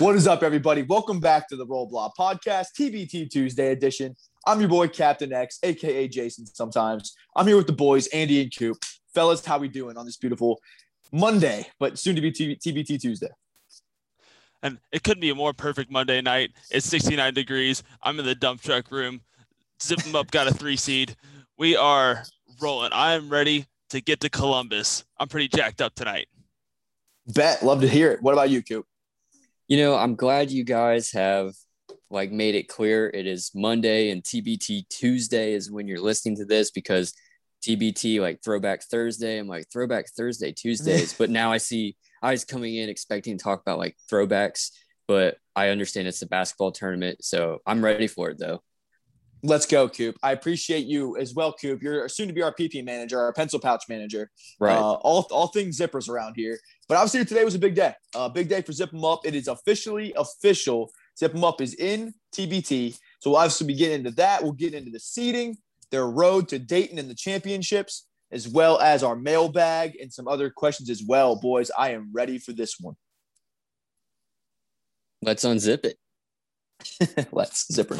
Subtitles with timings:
[0.00, 0.80] What is up, everybody?
[0.80, 1.86] Welcome back to the Roll
[2.18, 4.16] Podcast, TBT Tuesday edition.
[4.46, 6.46] I'm your boy Captain X, aka Jason.
[6.46, 8.82] Sometimes I'm here with the boys, Andy and Coop.
[9.12, 10.58] Fellas, how we doing on this beautiful
[11.12, 13.28] Monday, but soon to be TBT Tuesday?
[14.62, 16.52] And it couldn't be a more perfect Monday night.
[16.70, 17.82] It's 69 degrees.
[18.02, 19.20] I'm in the dump truck room.
[19.82, 21.14] Zip them up, got a three seed.
[21.58, 22.24] We are
[22.58, 22.94] rolling.
[22.94, 25.04] I am ready to get to Columbus.
[25.18, 26.28] I'm pretty jacked up tonight.
[27.26, 27.62] Bet.
[27.62, 28.22] Love to hear it.
[28.22, 28.86] What about you, Coop?
[29.70, 31.52] You know, I'm glad you guys have
[32.10, 36.44] like made it clear it is Monday and TBT Tuesday is when you're listening to
[36.44, 37.14] this because
[37.64, 39.38] TBT like throwback Thursday.
[39.38, 41.12] I'm like throwback Thursday, Tuesdays.
[41.18, 44.70] but now I see I was coming in expecting to talk about like throwbacks,
[45.06, 47.24] but I understand it's a basketball tournament.
[47.24, 48.64] So I'm ready for it though.
[49.42, 50.16] Let's go, Coop.
[50.22, 51.82] I appreciate you as well, Coop.
[51.82, 54.30] You're soon to be our PP manager, our pencil pouch manager.
[54.58, 54.76] Right.
[54.76, 56.58] Uh, all, all things zippers around here.
[56.88, 57.94] But obviously, today was a big day.
[58.14, 59.20] A uh, big day for Zip 'em Up.
[59.24, 60.92] It is officially official.
[61.18, 62.98] Zip 'em Up is in TBT.
[63.20, 64.42] So we'll obviously be getting into that.
[64.42, 65.56] We'll get into the seeding,
[65.90, 70.50] their road to Dayton and the championships, as well as our mailbag and some other
[70.50, 71.36] questions as well.
[71.36, 72.96] Boys, I am ready for this one.
[75.22, 77.28] Let's unzip it.
[77.32, 77.98] Let's zipper.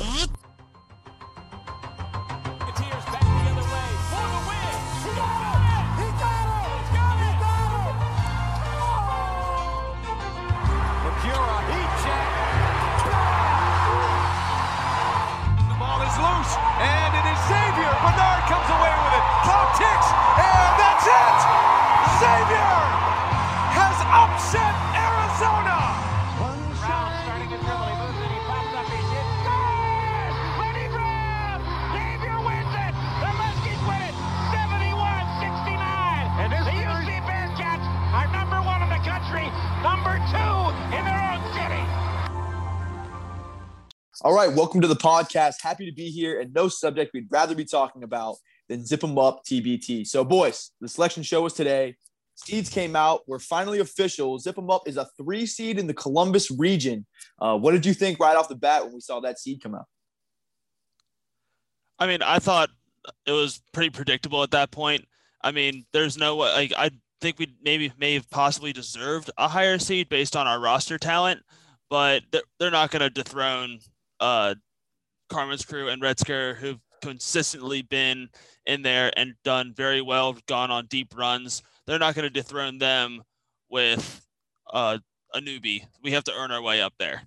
[44.23, 45.63] All right, welcome to the podcast.
[45.63, 48.37] Happy to be here, and no subject we'd rather be talking about
[48.69, 50.07] than zip them up TBT.
[50.07, 51.97] So, boys, the selection show was today.
[52.35, 53.23] Seeds came out.
[53.27, 54.39] We're finally official.
[54.39, 57.07] Zip them up is a three seed in the Columbus region.
[57.41, 59.75] Uh, what did you think right off the bat when we saw that seed come
[59.75, 59.87] out?
[61.99, 62.69] I mean, I thought
[63.25, 65.07] it was pretty predictable at that point.
[65.41, 66.53] I mean, there's no way.
[66.53, 66.91] Like, I
[67.23, 71.41] think we maybe may have possibly deserved a higher seed based on our roster talent,
[71.89, 73.79] but they're, they're not going to dethrone
[74.21, 74.55] uh,
[75.29, 78.29] Carmen's crew and Red Scare who've consistently been
[78.67, 81.63] in there and done very well, gone on deep runs.
[81.87, 83.23] They're not going to dethrone them
[83.69, 84.27] with
[84.73, 84.99] uh,
[85.35, 85.87] a newbie.
[86.03, 87.23] We have to earn our way up there.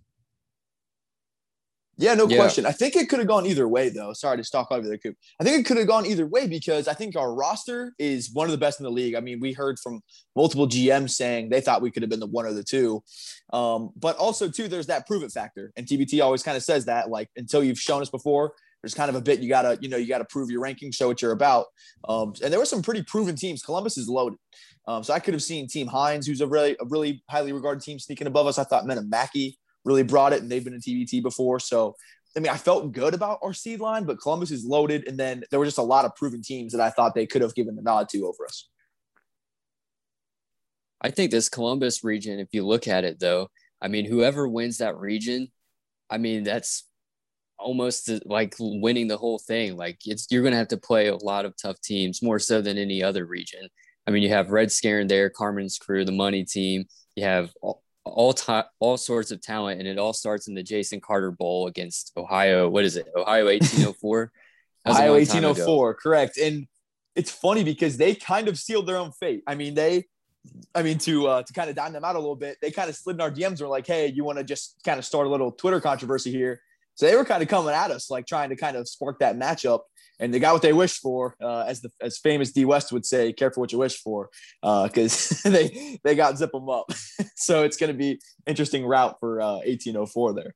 [1.97, 2.37] Yeah, no yeah.
[2.37, 2.65] question.
[2.65, 4.13] I think it could have gone either way, though.
[4.13, 5.15] Sorry to stalk over there, Coop.
[5.39, 8.47] I think it could have gone either way because I think our roster is one
[8.47, 9.13] of the best in the league.
[9.13, 10.01] I mean, we heard from
[10.35, 13.03] multiple GMs saying they thought we could have been the one or the two.
[13.51, 15.71] Um, but also, too, there's that prove it factor.
[15.75, 19.09] And TBT always kind of says that, like, until you've shown us before, there's kind
[19.09, 21.31] of a bit you gotta, you know, you gotta prove your ranking, show what you're
[21.31, 21.67] about.
[22.09, 23.61] Um, and there were some pretty proven teams.
[23.61, 24.39] Columbus is loaded.
[24.87, 27.81] Um, so I could have seen Team Hines, who's a really, a really highly regarded
[27.81, 28.57] team, sneaking above us.
[28.57, 31.59] I thought Mackey really brought it, and they've been in TBT before.
[31.59, 31.95] So,
[32.35, 35.43] I mean, I felt good about our seed line, but Columbus is loaded, and then
[35.49, 37.75] there were just a lot of proven teams that I thought they could have given
[37.75, 38.69] the nod to over us.
[41.03, 43.49] I think this Columbus region, if you look at it though,
[43.81, 45.49] I mean, whoever wins that region,
[46.09, 46.85] I mean, that's
[47.59, 49.75] almost like winning the whole thing.
[49.75, 52.77] Like it's you're gonna have to play a lot of tough teams, more so than
[52.77, 53.67] any other region.
[54.07, 56.85] I mean, you have Red Scare in there, Carmen's crew, the money team.
[57.15, 57.51] You have
[58.05, 61.67] all time, all sorts of talent, and it all starts in the Jason Carter Bowl
[61.67, 62.69] against Ohio.
[62.69, 63.07] What is it?
[63.15, 64.31] Ohio 1804.
[64.85, 66.37] Ohio 1804, correct.
[66.37, 66.67] And
[67.15, 69.43] it's funny because they kind of sealed their own fate.
[69.47, 70.05] I mean, they,
[70.75, 72.89] I mean, to uh, to kind of dime them out a little bit, they kind
[72.89, 75.05] of slid in our DMs and were like, "Hey, you want to just kind of
[75.05, 76.61] start a little Twitter controversy here?"
[76.95, 79.37] So they were kind of coming at us, like trying to kind of spark that
[79.37, 79.81] matchup
[80.19, 83.05] and they got what they wished for, uh, as the as famous D West would
[83.05, 84.29] say, "Careful what you wish for,"
[84.61, 86.91] because uh, they they got zip them up.
[87.35, 90.53] so it's going to be interesting route for uh, 1804 there.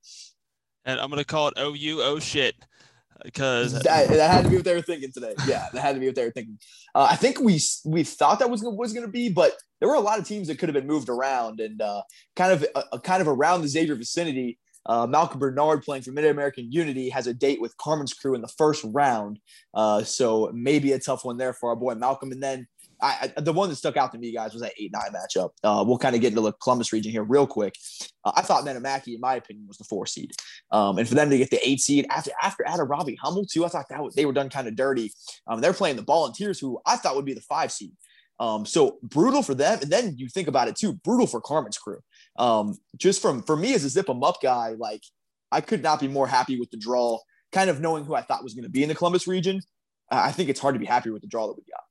[0.85, 2.55] And I'm going to call it OU oh shit
[3.23, 5.33] because that, that, had to be what they were thinking today.
[5.47, 6.59] Yeah, that had to be what they were thinking.
[6.93, 9.95] Uh, I think we we thought that was was going to be, but there were
[9.95, 12.01] a lot of teams that could have been moved around and uh,
[12.35, 14.59] kind of uh, kind of around the Xavier vicinity.
[14.87, 18.41] Uh, Malcolm Bernard playing for Mid American Unity has a date with Carmen's crew in
[18.41, 19.39] the first round.
[19.73, 22.31] Uh, so maybe a tough one there for our boy Malcolm.
[22.31, 22.67] And then
[23.01, 25.49] I, I, the one that stuck out to me, guys, was that 8 9 matchup.
[25.63, 27.75] Uh, we'll kind of get into the Columbus region here real quick.
[28.23, 30.31] Uh, I thought Men of Mackey, in my opinion, was the four seed.
[30.71, 33.65] Um, and for them to get the eight seed after after adding Robbie Hummel, too,
[33.65, 35.11] I thought that was, they were done kind of dirty.
[35.47, 37.91] Um, they're playing the Volunteers, who I thought would be the five seed.
[38.39, 39.79] Um, so brutal for them.
[39.81, 41.99] And then you think about it too, brutal for Carmen's crew.
[42.37, 45.03] Um, just from for me as a zip them up guy, like
[45.51, 47.19] I could not be more happy with the draw,
[47.51, 49.61] kind of knowing who I thought was going to be in the Columbus region.
[50.09, 51.83] I think it's hard to be happy with the draw that we got.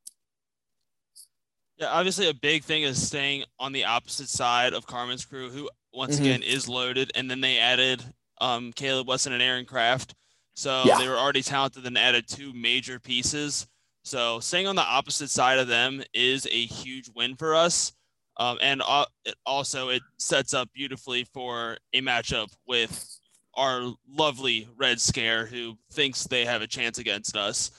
[1.77, 5.69] Yeah, obviously a big thing is staying on the opposite side of Carmen's crew, who
[5.93, 6.25] once mm-hmm.
[6.25, 7.13] again is loaded.
[7.15, 8.03] And then they added
[8.41, 10.15] um, Caleb Wesson and Aaron Craft.
[10.55, 10.97] So yeah.
[10.99, 13.67] they were already talented and added two major pieces.
[14.05, 17.93] So staying on the opposite side of them is a huge win for us.
[18.39, 23.19] Um, and uh, it also it sets up beautifully for a matchup with
[23.55, 27.71] our lovely Red Scare, who thinks they have a chance against us.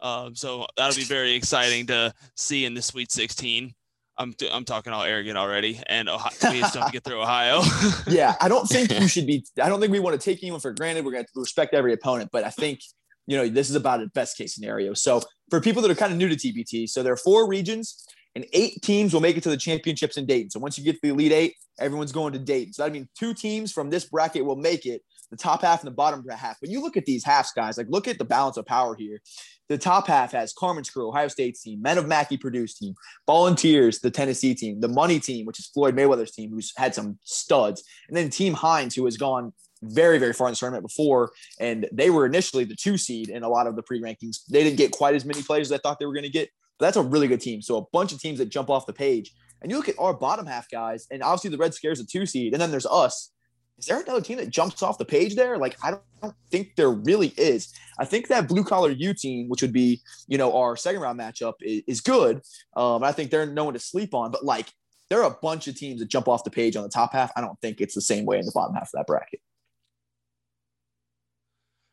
[0.00, 3.74] Um, so that'll be very exciting to see in the Sweet 16.
[4.16, 7.62] I'm, I'm talking all arrogant already, and Ohio, just don't get through Ohio.
[8.06, 9.44] yeah, I don't think you should be.
[9.60, 11.04] I don't think we want to take anyone for granted.
[11.04, 12.80] We're going to respect every opponent, but I think
[13.26, 14.94] you know this is about a best case scenario.
[14.94, 15.20] So
[15.50, 18.46] for people that are kind of new to TBT, so there are four regions, and
[18.52, 20.50] eight teams will make it to the championships in Dayton.
[20.50, 22.72] So once you get to the Elite Eight, everyone's going to Dayton.
[22.72, 25.86] So that means two teams from this bracket will make it, the top half and
[25.86, 26.58] the bottom half.
[26.60, 27.78] But you look at these halves, guys.
[27.78, 29.20] Like look at the balance of power here.
[29.68, 32.94] The top half has Carmen's Crew, Ohio State's team, Men of Mackey Purdue's team,
[33.26, 37.18] Volunteers, the Tennessee team, the Money team, which is Floyd Mayweather's team, who's had some
[37.24, 39.52] studs, and then Team Hines, who has gone
[39.82, 41.32] very, very far in the tournament before.
[41.58, 44.44] And they were initially the two seed in a lot of the pre rankings.
[44.50, 46.50] They didn't get quite as many players as I thought they were going to get,
[46.80, 47.62] that's a really good team.
[47.62, 49.32] So a bunch of teams that jump off the page.
[49.62, 52.26] And you look at our bottom half guys, and obviously the Red Scares a two
[52.26, 53.30] seed, and then there's us
[53.78, 55.58] is there another team that jumps off the page there?
[55.58, 57.72] Like, I don't think there really is.
[57.98, 61.18] I think that blue collar U team, which would be, you know, our second round
[61.18, 62.40] matchup, is, is good.
[62.76, 64.68] Um, I think they're no one to sleep on, but like,
[65.10, 67.32] there are a bunch of teams that jump off the page on the top half.
[67.36, 69.40] I don't think it's the same way in the bottom half of that bracket.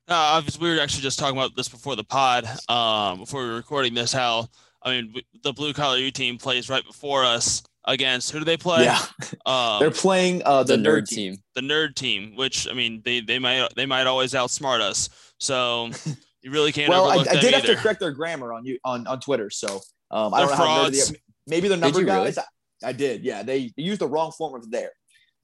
[0.08, 3.56] Uh, we were actually just talking about this before the pod, um, before we were
[3.56, 4.14] recording this.
[4.14, 4.48] How
[4.84, 5.14] I mean,
[5.44, 8.84] the blue collar U team plays right before us against who do they play?
[8.84, 9.00] Yeah,
[9.46, 11.34] um, they're playing uh, the, the nerd, nerd team.
[11.34, 11.44] team.
[11.56, 15.10] The nerd team, which I mean, they they might they might always outsmart us.
[15.40, 15.90] So
[16.42, 16.90] you really can't.
[16.90, 17.58] well, I, I, did either.
[17.58, 19.50] have to correct their grammar on you on on Twitter.
[19.50, 21.08] So um, I don't know frauds.
[21.08, 21.18] how nerdy.
[21.48, 22.38] Maybe the number guys.
[22.38, 22.48] Really?
[22.84, 23.24] I, I, did.
[23.24, 24.92] Yeah, they, they, used the wrong form of there.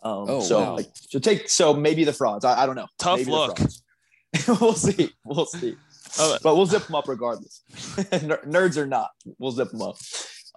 [0.03, 0.75] Um, oh, so wow.
[0.75, 2.45] like, so take so maybe the frauds.
[2.45, 2.87] I, I don't know.
[2.99, 3.59] Tough maybe look.
[4.61, 5.11] we'll see.
[5.25, 5.75] We'll see.
[6.44, 7.63] But we'll zip them up regardless.
[7.71, 9.98] Nerds or not, we'll zip them up.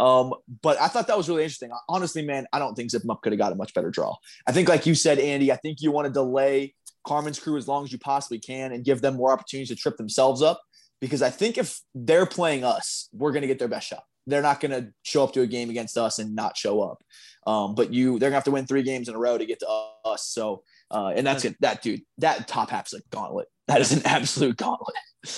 [0.01, 0.33] Um,
[0.63, 1.71] but I thought that was really interesting.
[1.87, 4.17] Honestly, man, I don't think Zip them Up could have got a much better draw.
[4.47, 6.75] I think, like you said, Andy, I think you want to delay
[7.07, 9.99] Carmen's crew as long as you possibly can and give them more opportunities to trip
[9.99, 10.59] themselves up.
[11.03, 14.05] Because I think if they're playing us, we're going to get their best shot.
[14.27, 17.03] They're not going to show up to a game against us and not show up.
[17.47, 19.47] Um, but you, they're going to have to win three games in a row to
[19.47, 20.29] get to us.
[20.29, 21.57] So, uh, and that's it.
[21.61, 23.49] That dude, that top half's a gauntlet.
[23.69, 24.97] That is an absolute gauntlet.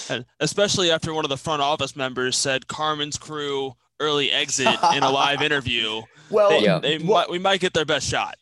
[0.09, 5.03] And especially after one of the front office members said Carmen's crew early exit in
[5.03, 6.79] a live interview, well, they, yeah.
[6.79, 8.37] they well, might, we might get their best shot.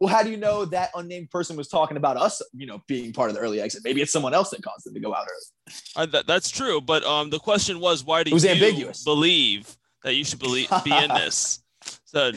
[0.00, 3.12] Well, how do you know that unnamed person was talking about us, you know, being
[3.12, 3.82] part of the early exit?
[3.84, 5.74] Maybe it's someone else that caused them to go out early.
[5.96, 9.04] Uh, that, that's true, but um, the question was, why do you ambiguous.
[9.04, 11.62] believe that you should believe be in this?
[12.14, 12.30] So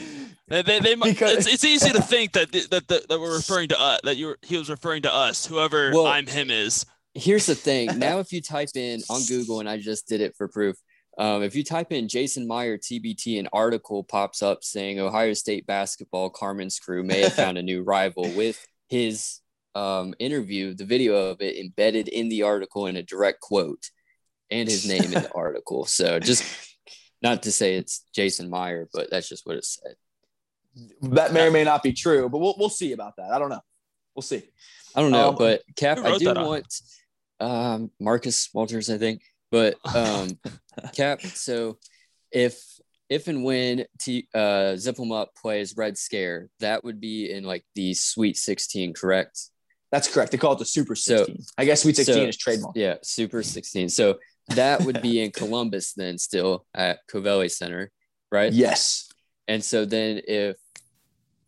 [0.48, 3.68] they, they, they because, it's, it's easy to think that that, that that we're referring
[3.68, 6.84] to us, that you he was referring to us, whoever well, I'm him is.
[7.14, 7.88] Here's the thing.
[7.98, 10.76] Now, if you type in on Google, and I just did it for proof,
[11.16, 15.66] um, if you type in Jason Meyer TBT, an article pops up saying Ohio State
[15.66, 19.40] basketball Carmen's crew may have found a new rival with his
[19.74, 23.90] um, interview, the video of it embedded in the article in a direct quote
[24.50, 25.84] and his name in the article.
[25.84, 26.42] So just
[27.22, 29.94] not to say it's Jason Meyer, but that's just what it said.
[31.02, 33.32] That may or may not be true, but we'll, we'll see about that.
[33.32, 33.62] I don't know.
[34.14, 34.42] We'll see.
[34.94, 36.66] I don't know, um, but Cap, I do want
[37.40, 40.38] um, Marcus Walters, I think but um,
[40.94, 41.78] Cap, so
[42.30, 42.62] if
[43.08, 47.44] if and when T, uh, Zip 'em Up plays Red Scare, that would be in
[47.44, 49.40] like the Sweet 16, correct?
[49.90, 50.32] That's correct.
[50.32, 51.42] They call it the Super 16.
[51.42, 52.76] So, I guess Sweet 16 so, is trademark.
[52.76, 53.88] Yeah, Super 16.
[53.88, 54.18] So
[54.50, 57.90] that would be in Columbus then still at Covelli Center,
[58.30, 58.52] right?
[58.52, 59.08] Yes.
[59.46, 60.56] And so then if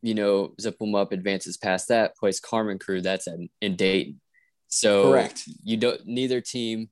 [0.03, 4.21] you know Zip 'em Up advances past that, plays Carmen Crew, that's in, in Dayton.
[4.69, 5.43] So correct.
[5.63, 6.89] You don't neither team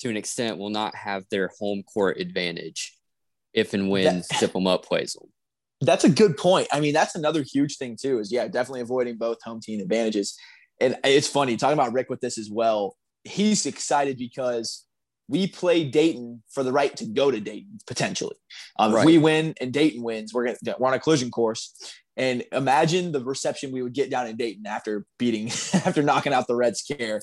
[0.00, 2.96] to an extent will not have their home court advantage
[3.52, 5.28] if and when that, Up plays them.
[5.82, 6.68] That's a good point.
[6.72, 8.18] I mean, that's another huge thing too.
[8.18, 10.36] Is yeah, definitely avoiding both home team advantages.
[10.80, 12.96] And it's funny talking about Rick with this as well.
[13.24, 14.86] He's excited because
[15.30, 18.34] we play Dayton for the right to go to Dayton potentially.
[18.78, 19.02] Um, right.
[19.02, 21.72] If we win and Dayton wins, we're gonna we're on a collision course.
[22.16, 26.48] And imagine the reception we would get down in Dayton after beating after knocking out
[26.48, 27.22] the Red Scare,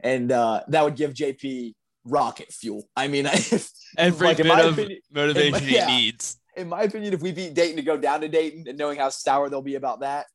[0.00, 1.74] and uh, that would give JP
[2.04, 2.86] rocket fuel.
[2.94, 3.40] I mean, I,
[3.96, 6.36] every like, bit of opinion, motivation my, he yeah, needs.
[6.54, 9.08] in my opinion, if we beat Dayton to go down to Dayton and knowing how
[9.08, 10.26] sour they'll be about that,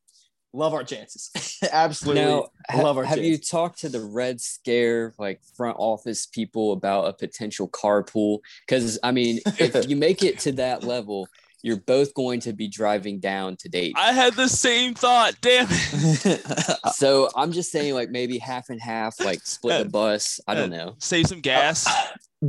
[0.54, 1.58] love our chances.
[1.72, 3.30] Absolutely Now, ha- love our have chances.
[3.30, 8.38] you talked to the Red Scare like front office people about a potential carpool?
[8.66, 11.28] Because I mean, if you make it to that level,
[11.62, 13.94] you're both going to be driving down to date.
[13.96, 15.34] I had the same thought.
[15.40, 16.76] Damn it.
[16.92, 20.40] so I'm just saying, like maybe half and half, like split the uh, bus.
[20.46, 20.96] I don't uh, know.
[20.98, 21.86] Save some gas.
[21.86, 21.90] Uh,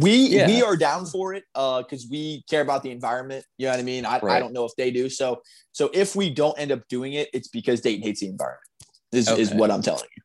[0.02, 0.48] we Yeah.
[0.48, 3.80] we are down for it uh because we care about the environment you know what
[3.80, 6.72] i mean I, I don't know if they do so so if we don't end
[6.72, 8.62] up doing it it's because dayton hates the environment
[9.14, 10.22] is, is what i'm telling you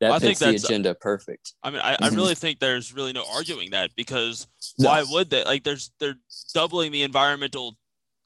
[0.00, 1.52] That I think fits the agenda perfect.
[1.62, 2.16] I mean, I, I Mhm.
[2.16, 4.46] really think there's really no arguing that because
[4.78, 4.88] No.
[4.88, 5.44] why would they?
[5.44, 6.16] Like, there's they're
[6.54, 7.76] doubling the environmental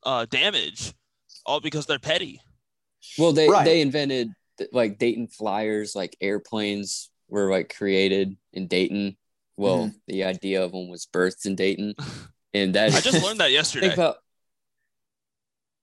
[0.04, 0.94] uh, damage,
[1.44, 2.40] all because they're petty.
[3.18, 3.64] Well, they Right.
[3.64, 4.30] they invented
[4.72, 9.16] like Dayton Flyers, like airplanes were like created in Dayton.
[9.56, 9.96] Well, Mm-hmm.
[10.08, 11.94] the idea of them was birthed in Dayton,
[12.54, 13.92] and that I just learned that yesterday.
[13.92, 14.16] about.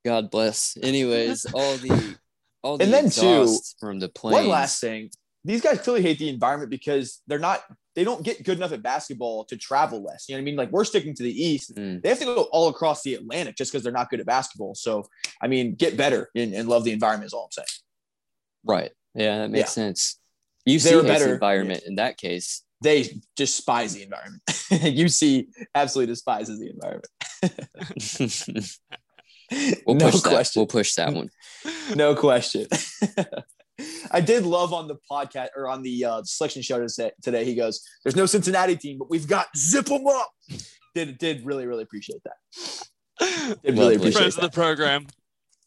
[0.06, 0.78] God bless.
[0.82, 2.18] Anyways, all the
[2.62, 4.34] all the And then, too, from the planes.
[4.36, 5.10] one last thing
[5.46, 7.62] these guys clearly hate the environment because they're not
[7.96, 10.56] they don't get good enough at basketball to travel less you know what i mean
[10.56, 12.02] like we're sticking to the east Mm.
[12.02, 14.74] they have to go all across the atlantic just because they're not good at basketball
[14.74, 15.06] so
[15.42, 17.68] i mean get better and, and love the environment is all i'm saying
[18.64, 18.92] Right.
[19.14, 19.84] Yeah, that makes Yeah.
[19.84, 20.18] sense.
[20.66, 22.63] You see They're better- environment in that case.
[22.84, 27.08] They despise the environment uc absolutely despises the environment
[29.86, 30.30] we'll no push that.
[30.30, 31.30] question We'll push that one.
[31.96, 32.68] no question.
[34.12, 36.86] I did love on the podcast or on the uh, selection show
[37.22, 37.44] today.
[37.44, 40.32] He goes, "There's no Cincinnati team, but we've got zip them up."
[40.94, 43.58] Did did really really appreciate that.
[43.64, 45.08] Did really appreciate Friends of the program.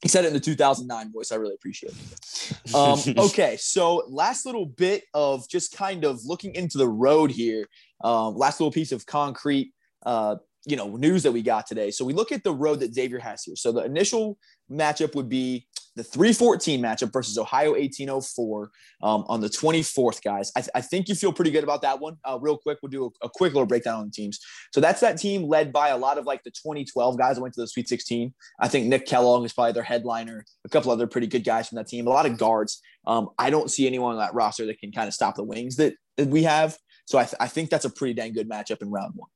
[0.03, 1.33] He said it in the 2009 voice.
[1.33, 2.75] I really appreciate it.
[2.75, 7.67] Um, okay, so last little bit of just kind of looking into the road here.
[8.05, 9.73] Um, last little piece of concrete,
[10.05, 10.37] uh,
[10.67, 11.91] you know, news that we got today.
[11.91, 13.57] So we look at the road that Xavier has here.
[13.57, 14.39] So the initial
[14.71, 18.71] matchup would be the 314 matchup versus Ohio 1804
[19.03, 20.53] um, on the 24th, guys.
[20.55, 22.19] I, th- I think you feel pretty good about that one.
[22.23, 24.39] Uh, real quick, we'll do a, a quick little breakdown on the teams.
[24.73, 27.55] So that's that team led by a lot of like the 2012 guys that went
[27.55, 28.33] to the Sweet 16.
[28.61, 30.45] I think Nick Kellogg is probably their headliner.
[30.67, 32.07] A couple other pretty good guys from that team.
[32.07, 32.81] A lot of guards.
[33.07, 35.77] Um, I don't see anyone on that roster that can kind of stop the wings
[35.77, 36.77] that, that we have.
[37.07, 39.31] So I, th- I think that's a pretty dang good matchup in round one.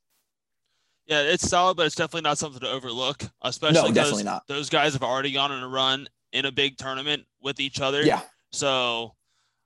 [1.06, 4.46] Yeah, it's solid, but it's definitely not something to overlook, especially No, definitely not.
[4.46, 8.02] those guys have already gone on a run in a big tournament with each other.
[8.02, 8.20] Yeah.
[8.52, 9.14] So,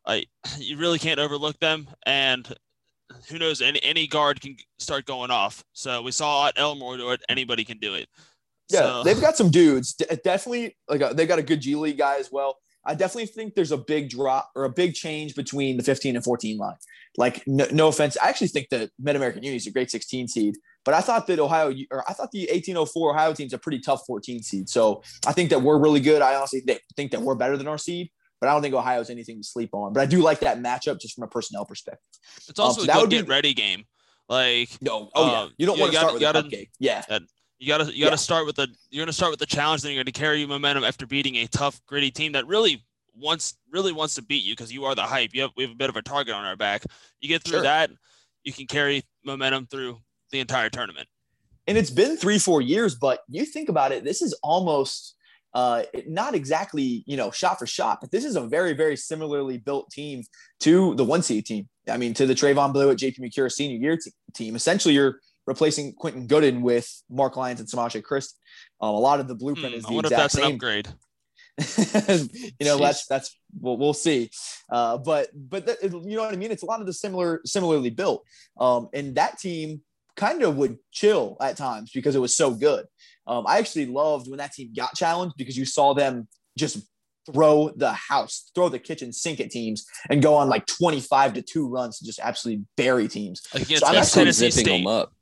[0.07, 0.25] I
[0.59, 2.55] you really can't overlook them, and
[3.29, 3.63] who knows?
[3.63, 5.65] Any any guard can start going off.
[5.73, 7.23] So we saw at Elmore do it.
[7.29, 8.09] Anybody can do it.
[8.71, 9.95] Yeah, So- they've got some dudes.
[9.95, 12.59] Definitely, like uh, a, they got a good G League guy as well.
[12.87, 16.25] I definitely think there's a big drop or a big change between the 15 and
[16.25, 16.77] 14 line.
[17.17, 20.29] Like, no, no offense, I actually think that Mid American Uni is a great 16
[20.29, 23.79] seed, but I thought that Ohio or I thought the 1804 Ohio team's a pretty
[23.81, 24.69] tough 14 seed.
[24.69, 26.23] So I think that we're really good.
[26.23, 26.61] I honestly
[26.97, 28.11] think, that we're better than our seed,
[28.41, 29.93] but I don't think Ohio's anything to sleep on.
[29.93, 32.05] But I do like that matchup just from a personnel perspective.
[32.49, 33.85] It's also so a that good would be- get ready game.
[34.29, 36.33] Like No, oh yeah, Um, you don't you want to gotta- start with you a
[36.33, 36.71] gotta- cupcake.
[36.79, 37.03] Yeah,
[37.59, 38.17] you gotta you gotta Yeah.
[38.17, 40.83] start with the you're gonna start with the challenge, then you're gonna carry your momentum
[40.85, 44.73] after beating a tough, gritty team that really wants really wants to beat you because
[44.73, 45.31] you are the hype.
[45.35, 46.85] You have we have a bit of a target on our back.
[47.21, 47.63] You get through Sure.
[47.63, 47.91] that,
[48.45, 50.01] you can carry momentum through
[50.35, 51.09] the entire tournament.
[51.67, 55.15] and it's been three four years but you think about it this is almost
[55.55, 55.85] uh,
[56.21, 59.89] not exactly you know shot for shot but this is a very very similarly built
[59.91, 60.23] team
[60.61, 61.65] to the one seed team.
[61.89, 64.57] I mean to the Trevon Bluiett jp Macura senior year t- team.
[64.57, 65.15] Essentially you're
[65.47, 68.31] replacing Quentin Goodin with mark lyons and Semaj christ
[68.81, 70.55] um, a lot of the blueprint Hmm, is the exact that's an same.
[70.57, 70.89] upgrade.
[71.59, 72.81] you know Jeez.
[72.81, 74.31] that's that's we'll, we'll see.
[74.71, 76.51] Uh, but but that, you know what i mean?
[76.51, 78.25] It's a lot of the similar similarly built.
[78.59, 79.83] Um, and that team
[80.17, 82.85] kind of would chill at times because it was so good
[83.27, 86.29] um, i actually loved when that team got challenged because you saw them
[86.59, 86.79] just
[87.33, 91.43] throw the house throw the kitchen sink at teams and go on like 25 to
[91.43, 94.79] 2 runs to just absolutely bury teams Against So I'm West actually Tennessee zipping State.
[94.85, 95.14] them up.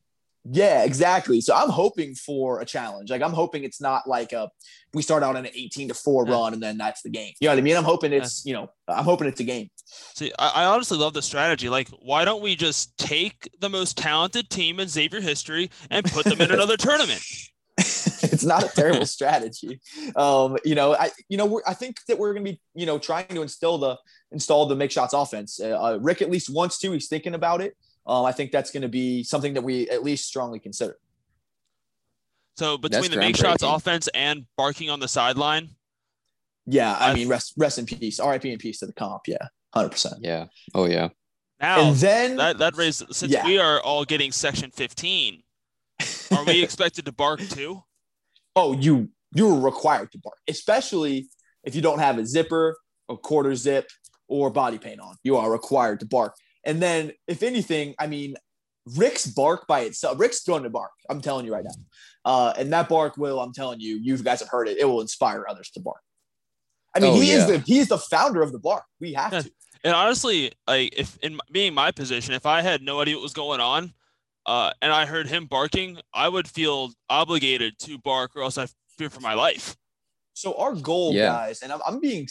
[0.44, 1.40] Yeah, exactly.
[1.40, 3.10] So I'm hoping for a challenge.
[3.10, 4.50] Like I'm hoping it's not like a
[4.92, 6.32] we start out in an 18 to 4 Yeah.
[6.32, 7.32] run and then that's the game.
[7.40, 7.76] You know what I mean?
[7.76, 9.70] I'm hoping it's, you know, I'm hoping it's a game.
[9.86, 11.68] See, I, I honestly love the strategy.
[11.68, 16.24] Like, why don't we just take the most talented team in Xavier history and put
[16.26, 17.22] them in another tournament?
[17.78, 19.80] it's not a terrible strategy.
[20.14, 22.86] Um, you know, I you know, we're, I think that we're going to be, you
[22.86, 23.96] know, trying to instill the
[24.30, 25.60] install the make shots offense.
[25.60, 27.76] Uh, uh, Rick at least wants to, he's thinking about it.
[28.06, 30.96] Um, I think that's going to be something that we at least strongly consider.
[32.56, 35.70] So between That's the make shots offense and barking on the sideline,
[36.66, 38.20] Yeah, I I- mean, rest rest in peace.
[38.20, 39.22] RIP in peace to the comp.
[39.26, 39.38] Yeah,
[39.72, 40.16] hundred percent.
[40.20, 40.46] Yeah.
[40.74, 41.08] Oh yeah.
[41.60, 43.46] now And then that that raises since Yeah.
[43.46, 45.42] we are all getting section 15,
[46.32, 47.82] are we expected to bark too?
[48.54, 51.28] oh, you you're required to bark, especially
[51.64, 52.76] if you don't have a zipper,
[53.08, 53.88] a quarter zip,
[54.28, 55.16] or body paint on.
[55.24, 56.34] You are required to bark.
[56.64, 58.36] And then, if anything, I mean,
[58.96, 60.92] Rick's bark by itself, Rick's going to bark.
[61.08, 61.74] I'm telling you right now.
[62.24, 65.00] Uh, and that bark will, I'm telling you, you guys have heard it, it will
[65.00, 66.00] inspire others to bark.
[66.94, 67.38] I mean, Oh, he yeah.
[67.38, 68.84] is the he's the founder of the bark.
[69.00, 69.50] We have to.
[69.84, 73.32] And honestly, like if in being my position, if I had no idea what was
[73.32, 73.94] going on,
[74.46, 78.66] uh, and I heard him barking, I would feel obligated to bark, or else I
[78.98, 79.76] fear for my life.
[80.34, 81.26] So our goal, Yeah.
[81.26, 82.28] guys, and I'm, I'm being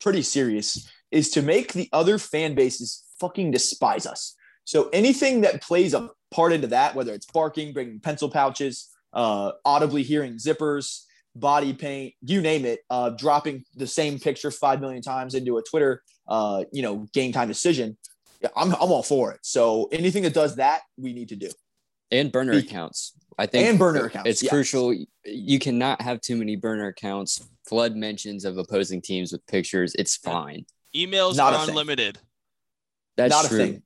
[0.00, 4.34] pretty serious, is to make the other fan bases fucking despise us.
[4.64, 9.52] So anything that plays a part into that, whether it's barking, bringing pencil pouches, uh,
[9.64, 11.02] audibly hearing zippers,
[11.34, 15.62] body paint, you name it, uh, dropping the same picture five million times into a
[15.62, 17.96] Twitter, uh, you know, game time decision.
[18.40, 19.40] Yeah, I'm, I'm all for it.
[19.42, 21.50] So anything that does that, we need to do.
[22.10, 23.12] and burner Be- accounts.
[23.38, 24.50] I think And burner accounts, It's yes.
[24.50, 24.94] crucial.
[25.24, 27.46] You cannot have too many burner accounts.
[27.68, 29.94] Flood mentions of opposing teams with pictures.
[29.98, 30.64] It's fine.
[30.94, 31.70] Emails Not a are thing.
[31.70, 32.18] unlimited.
[33.16, 33.58] That's Not a true.
[33.58, 33.74] thing.
[33.74, 33.82] And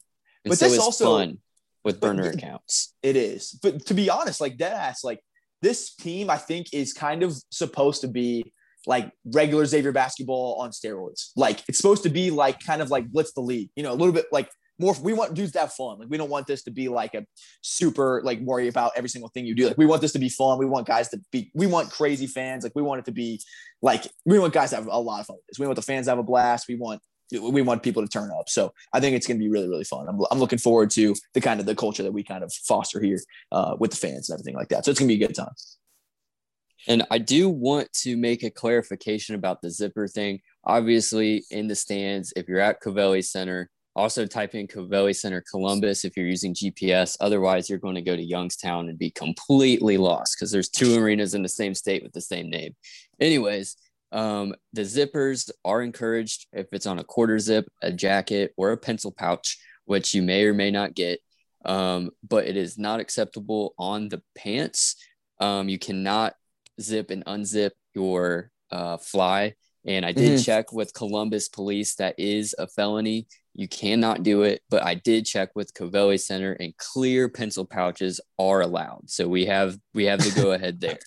[0.50, 1.38] But so this also- fun
[1.84, 2.94] with but- burner accounts.
[3.02, 3.58] It is.
[3.62, 5.20] But to be honest, like dead ass, like
[5.62, 8.52] this team, I think is kind of supposed to be
[8.86, 11.30] like regular Xavier basketball on steroids.
[11.36, 13.94] Like it's supposed to be like kind of like blitz the league, you know, a
[13.94, 14.94] little bit like more.
[15.02, 15.98] We want dudes to have fun.
[15.98, 17.26] Like we don't want this to be like a
[17.60, 19.66] super like worry about every single thing you do.
[19.68, 20.58] Like we want this to be fun.
[20.58, 21.50] We want guys to be.
[21.54, 22.64] We want crazy fans.
[22.64, 23.42] Like we want it to be
[23.82, 25.58] like we want guys to have a lot of fun with this.
[25.58, 26.66] We want the fans to have a blast.
[26.66, 28.48] We want we want people to turn up.
[28.48, 30.08] So I think it's going to be really, really fun.
[30.08, 33.00] I'm, I'm looking forward to the kind of the culture that we kind of foster
[33.00, 33.18] here
[33.52, 34.84] uh, with the fans and everything like that.
[34.84, 35.52] So it's going to be a good time.
[36.88, 40.40] And I do want to make a clarification about the zipper thing.
[40.64, 46.04] Obviously, in the stands, if you're at Covelli Center, also type in Covelli Center Columbus
[46.04, 47.16] if you're using GPS.
[47.20, 51.34] Otherwise, you're going to go to Youngstown and be completely lost because there's two arenas
[51.34, 52.74] in the same state with the same name.
[53.20, 53.76] Anyways,
[54.12, 58.76] um, the zippers are encouraged if it's on a quarter zip, a jacket, or a
[58.76, 61.20] pencil pouch, which you may or may not get.
[61.64, 64.96] Um, but it is not acceptable on the pants.
[65.40, 66.34] Um, you cannot
[66.80, 69.54] zip and unzip your uh, fly.
[69.86, 70.44] And I did Mhm.
[70.44, 73.26] check with Columbus Police that is a felony.
[73.54, 78.20] You cannot do it, but I did check with Covelli Center, and clear pencil pouches
[78.38, 79.10] are allowed.
[79.10, 80.98] So we have we have the go ahead there.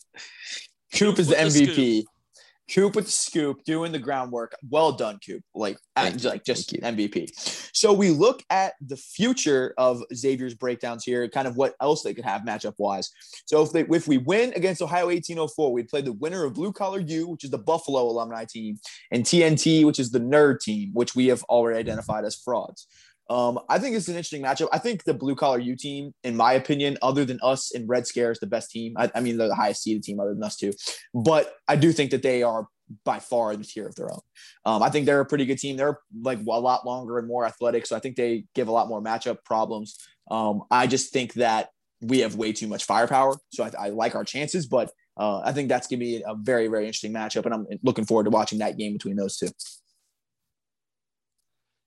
[0.94, 2.06] Coop is the With the MVP.
[2.72, 4.56] Coop with the scoop, doing the groundwork.
[4.70, 5.44] Well done, Coop.
[5.54, 7.30] Like, at- like just MVP.
[7.74, 12.14] So we look at the future of Xavier's breakdowns here, kind of what else they
[12.14, 13.10] could have matchup wise.
[13.46, 16.72] So if they if we win against Ohio 1804, we'd play the winner of Blue
[16.72, 18.80] Collar U, which is the Buffalo alumni team,
[19.12, 22.88] and TNT, which is the nerd team, which we have already identified as frauds.
[23.30, 24.68] Um, I think it's an interesting matchup.
[24.72, 28.06] I think the blue collar U team, in my opinion, other than us and Red
[28.06, 28.94] Scare, is the best team.
[28.98, 30.74] I, I mean, they're the highest seeded team other than us too.
[31.14, 32.68] But I do think that they are
[33.06, 34.20] by far in the tier of their own.
[34.66, 35.78] Um, I think they're a pretty good team.
[35.78, 38.88] They're like a lot longer and more athletic, so I think they give a lot
[38.88, 39.98] more matchup problems.
[40.30, 41.70] Um, I just think that
[42.02, 44.68] we have way too much firepower, so I, I like our chances.
[44.68, 48.06] But uh, I think that's gonna be a very, very interesting matchup, and I'm looking
[48.06, 49.50] forward to watching that game between those two.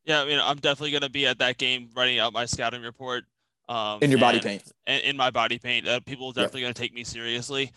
[0.06, 3.24] Yeah, I mean, I'm definitely gonna be at that game, writing out my scouting report.
[3.68, 4.72] Um, In your body and- paint.
[4.86, 5.88] and in my body paint.
[5.88, 6.34] Uh, people are Yep.
[6.36, 7.72] definitely going to take me seriously.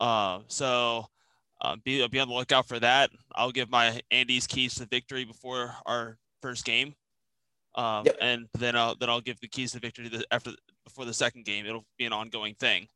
[0.00, 1.08] Uh, so
[1.60, 3.10] uh, be be on the lookout for that.
[3.36, 6.96] I'll give my Andy's keys to victory before our first game,
[7.76, 8.16] um, Yep.
[8.20, 10.50] and then I'll then I'll give the keys to victory the, after
[10.84, 11.66] before the second game.
[11.66, 12.88] It'll be an ongoing thing.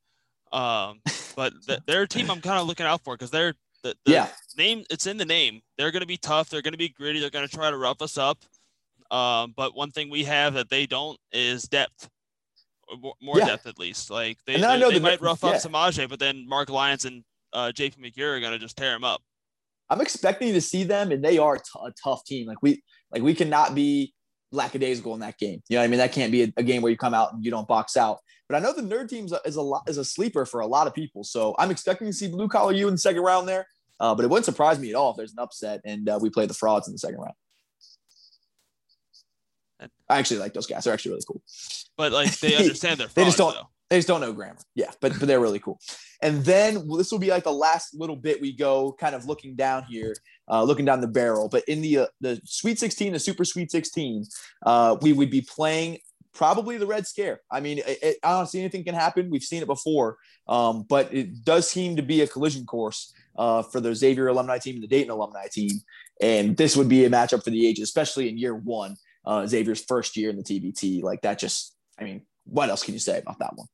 [0.53, 1.01] Um,
[1.37, 4.13] but th- they're a team I'm kind of looking out for because they're the, the
[4.13, 4.29] Yeah.
[4.57, 4.85] name.
[4.91, 5.63] It's in the name.
[5.79, 6.49] They're going to be tough.
[6.51, 7.21] They're going to be gritty.
[7.21, 8.39] They're going to try to rough us up.
[9.13, 12.09] Um, but one thing we have that they don't is depth,
[12.99, 13.47] more, more Yeah.
[13.47, 14.11] depth at least.
[14.11, 15.59] Like they, And I they, know they might rough up yeah.
[15.59, 17.23] Semaj, but then Mark Lyons and
[17.53, 19.21] uh, JP Macura are gonna just tear him up.
[19.91, 22.47] I'm expecting to see them, and they are t- a tough team.
[22.47, 24.15] Like we, like we cannot be
[24.51, 25.61] lackadaisical in that game.
[25.69, 27.35] You know, what I mean, that can't be a, a game where you come out
[27.35, 28.19] and you don't box out.
[28.49, 30.87] But I know the nerd team is a lot is a sleeper for a lot
[30.87, 31.25] of people.
[31.25, 33.67] So I'm expecting to see blue collar you in the second round there.
[34.01, 36.29] Uh, but it wouldn't surprise me at all if there's an upset and uh, we
[36.31, 37.35] play the frauds in the second round.
[40.09, 40.85] I actually like those guys.
[40.85, 41.43] They're actually really cool.
[41.97, 43.69] But like they understand their They just don't- though.
[43.91, 44.57] They just don't know grammar.
[44.75, 45.79] Yeah, but but they're really cool.
[46.23, 49.27] And then well, this will be like the last little bit we go, kind of
[49.27, 50.15] looking down here,
[50.51, 51.51] uh, looking down the barrel.
[51.51, 54.25] But in the uh, the Sweet 16, the Super Sweet 16,
[54.65, 55.99] uh, we would be playing
[56.33, 57.41] probably the Red Scare.
[57.51, 59.29] I mean, it, it, honestly, anything can happen.
[59.29, 60.17] We've seen it before,
[60.49, 64.57] um, but it does seem to be a collision course uh, for the Xavier alumni
[64.57, 65.73] team and the Dayton alumni team.
[66.23, 69.85] And this would be a matchup for the ages, especially in year one, uh, Xavier's
[69.85, 71.03] first year in the TBT.
[71.03, 73.67] Like that, just I mean, what else can you say about that one?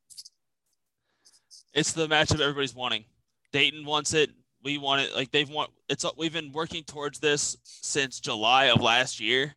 [1.75, 3.05] It's the matchup everybody's wanting.
[3.53, 4.31] Dayton wants it.
[4.65, 5.15] We want it.
[5.15, 9.55] Like they've want it's we've been working towards this since July of last year.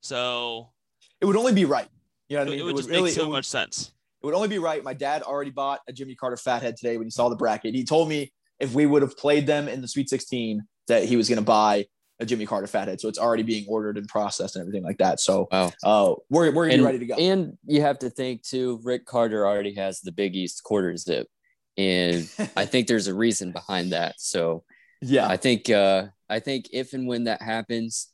[0.00, 0.70] So
[1.20, 1.88] it would only be right.
[2.28, 2.60] You know what I mean?
[2.60, 3.92] It would, it would just really make so would, much sense.
[4.22, 4.82] it would only be right.
[4.82, 7.74] My dad already bought a Jimmy Carter fathead today when he saw the bracket.
[7.74, 11.16] He told me if we would have played them in the Sweet 16 that he
[11.16, 11.86] was going to buy
[12.24, 13.00] a Jimmy Carter fathead.
[13.00, 15.20] So it's already being ordered and processed and everything like that.
[15.20, 15.72] So Wow.
[15.84, 17.14] uh, we're we're gonna and, be ready to go.
[17.14, 21.28] And you have to think too, Rick Carter already has the Big East quarter zip.
[21.76, 24.16] And I think there's a reason behind that.
[24.18, 24.64] So
[25.00, 28.08] yeah, I think uh, I think if and when that happens,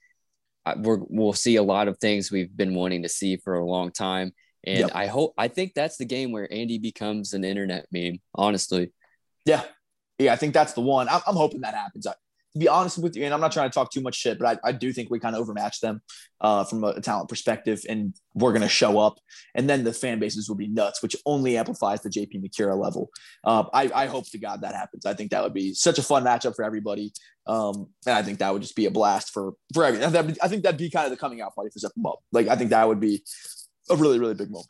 [0.66, 3.64] I- we're, we'll see a lot of things we've been wanting to see for a
[3.64, 4.32] long time.
[4.64, 4.90] And Yep.
[4.94, 8.18] I hope I think that's the game where Andy becomes an internet meme.
[8.34, 8.92] Honestly,
[9.46, 9.62] yeah,
[10.18, 10.32] yeah.
[10.32, 11.08] I think that's the one.
[11.08, 12.06] I'm, I'm hoping that happens.
[12.54, 14.58] To be honest with you, and I'm not trying to talk too much shit, but
[14.64, 16.02] I, I do think we kind of overmatch them
[16.40, 19.18] uh, from a talent perspective, and we're going to show up.
[19.54, 23.10] And then the fan bases will be nuts, which only amplifies the JP Macura level.
[23.44, 25.06] Um, I, I hope to God that happens.
[25.06, 27.12] I think that would be such a fun matchup for everybody.
[27.46, 30.62] Um, and I think that would just be a blast for for be- I think
[30.62, 32.18] that'd be kind of the coming out party for 'em Up.
[32.32, 33.22] Like I think that would be
[33.88, 34.68] a really really big moment.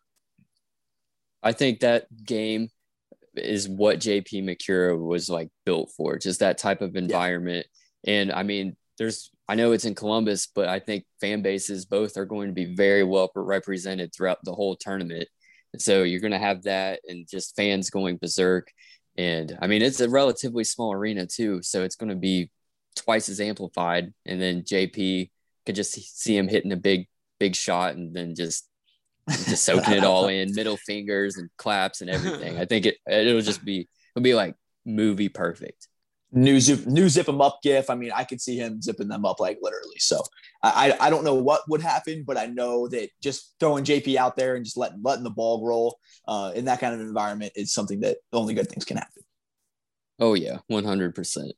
[1.43, 2.69] I think that game
[3.35, 7.67] is what JP Macura was like built for, just that type of environment.
[8.07, 12.17] And I mean, there's I know it's in Columbus, but I think fan bases both
[12.17, 15.27] are going to be very well represented throughout the whole tournament.
[15.79, 18.69] So you're going to have that and just fans going berserk.
[19.17, 22.51] And I mean, it's a relatively small arena too, so it's going to be
[22.97, 24.13] twice as amplified.
[24.25, 25.31] And then JP
[25.67, 27.07] could just see him hitting a big,
[27.39, 28.69] big shot, and then just
[29.31, 32.59] just soaking it all in, middle fingers and claps and everything.
[32.59, 35.89] I think it it'll just be it'll be like movie perfect.
[36.33, 37.91] new zip new zip them up gif.
[37.91, 39.99] I mean, I could see him zipping them up like literally.
[39.99, 40.23] So
[40.63, 44.37] I I don't know what would happen, but I know that just throwing JP out
[44.37, 47.73] there and just letting letting the ball roll uh, in that kind of environment is
[47.73, 49.23] something that only good things can happen.
[50.19, 51.53] Oh yeah, one hundred percent.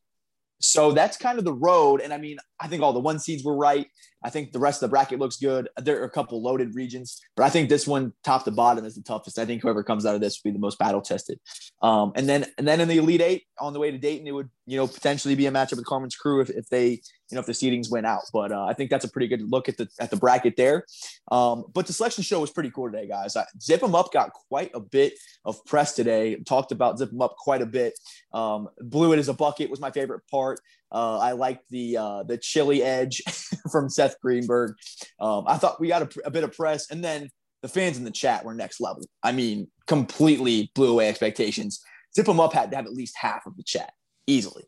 [0.61, 2.01] So that's kind of the road.
[2.01, 3.89] And I mean, I think all the one seeds were right.
[4.25, 5.69] I think the rest of the bracket looks good.
[5.81, 8.95] There are a couple loaded regions, but I think this one, top to bottom, is
[8.95, 9.39] the toughest.
[9.39, 11.39] I think whoever comes out of this will be the most battle tested.
[11.83, 14.33] Um, and then and then in the Elite Eight on the way to Dayton, it
[14.33, 17.01] would you know potentially be a matchup with Carmen's crew if, if they you
[17.33, 18.23] know if the seedings went out.
[18.33, 20.85] But uh, I think that's a pretty good look at the at the bracket there.
[21.31, 23.37] Um, but the selection show was pretty cool today, guys.
[23.37, 26.37] I, Zip 'em Up got quite a bit of press today.
[26.47, 27.99] Talked about Zip 'em Up quite a bit.
[28.33, 30.61] Um, blew it as a bucket was my favorite part.
[30.93, 33.23] Uh, I liked the uh, the chilly edge
[33.73, 34.75] from Seth Greenberg.
[35.19, 37.31] Um, I thought we got a, a bit of press, and then
[37.63, 39.03] the fans in the chat were next level.
[39.23, 41.81] I mean, completely blew away expectations.
[42.15, 43.93] Zip 'em Up had to have at least half of the chat
[44.27, 44.65] easily.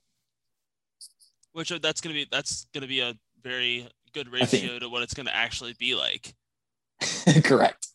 [1.52, 5.12] Which are- that's gonna be that's gonna be a very good ratio to what it's
[5.14, 6.34] gonna actually be like.
[7.44, 7.86] Correct.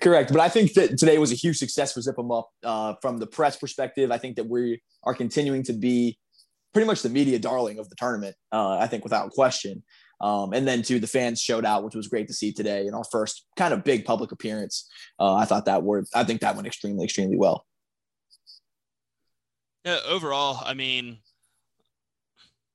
[0.00, 0.32] Correct.
[0.32, 3.18] But I think that today was a huge success for Zip 'em Up uh, from
[3.18, 4.10] the press perspective.
[4.10, 6.18] I think that we are continuing to be
[6.74, 8.36] pretty much the media darling of the tournament.
[8.52, 9.82] Uh, I think without question.
[10.20, 12.94] Um, and then too, the fans showed out, which was great to see today in
[12.94, 14.88] our first kind of big public appearance.
[15.18, 17.64] Uh, I thought that word, I think that went extremely, extremely well.
[19.84, 21.18] Yeah, overall, I mean,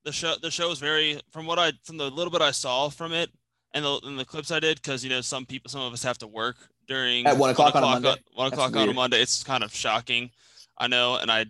[0.06, 2.90] the show the show was very from what I from the little bit I saw
[2.90, 3.30] from it
[3.74, 6.04] and the and the clips I did because you know some people some of us
[6.04, 6.56] have to work
[6.88, 8.16] during At one o'clock on a Monday?
[8.34, 8.94] one That's o'clock on a.
[8.94, 9.22] Monday.
[9.22, 10.32] It's kind of shocking,
[10.78, 11.46] I know, and I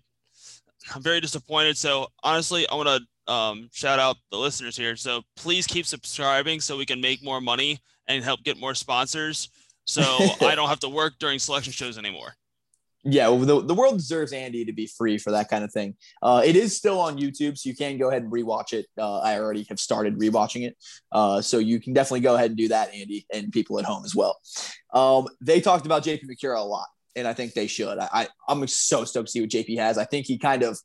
[0.93, 1.77] I'm very disappointed.
[1.77, 4.95] So honestly, I want to um, shout out the listeners here.
[4.95, 9.49] So please keep subscribing so we can make more money and help get more sponsors.
[9.85, 10.01] So
[10.41, 12.33] I don't have to work during selection shows anymore.
[13.05, 15.95] Yeah, well, the, the world deserves Andy to be free for that kind of thing.
[16.21, 18.87] Uh, it is still on YouTube, so you can go ahead and rewatch it.
[18.97, 20.75] Uh, I already have started rewatching it,
[21.13, 24.03] uh, so you can definitely go ahead and do that, Andy, and people at home
[24.03, 24.37] as well.
[24.93, 27.97] Um, they talked about JP Macura a lot, and I think they should.
[27.97, 29.97] I, I I'm so stoked to see what JP has.
[29.97, 30.79] I think he kind of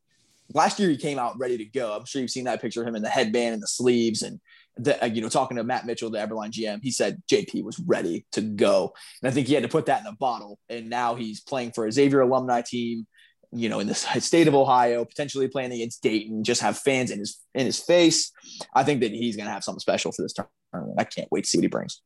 [0.52, 1.92] last year he came out ready to go.
[1.92, 4.40] I'm sure you've seen that picture of him in the headband and the sleeves and
[4.76, 7.78] the, uh, you know, talking to Matt Mitchell, the Everline GM, he said JP was
[7.78, 8.92] ready to go.
[9.22, 10.58] And I think he had to put that in a bottle.
[10.68, 13.06] And now he's playing for a Xavier alumni team,
[13.52, 17.20] you know, in the state of Ohio, potentially playing against Dayton, just have fans in
[17.20, 18.32] his in his face.
[18.74, 21.00] I think that he's going to have something special for this tournament.
[21.00, 22.00] I can't wait to see what he brings.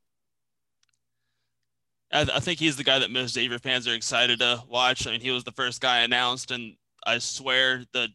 [2.13, 5.07] I, I think he's the guy that most Xavier fans are excited to watch.
[5.07, 6.75] I mean, he was the first guy announced, and
[7.07, 8.09] I swear the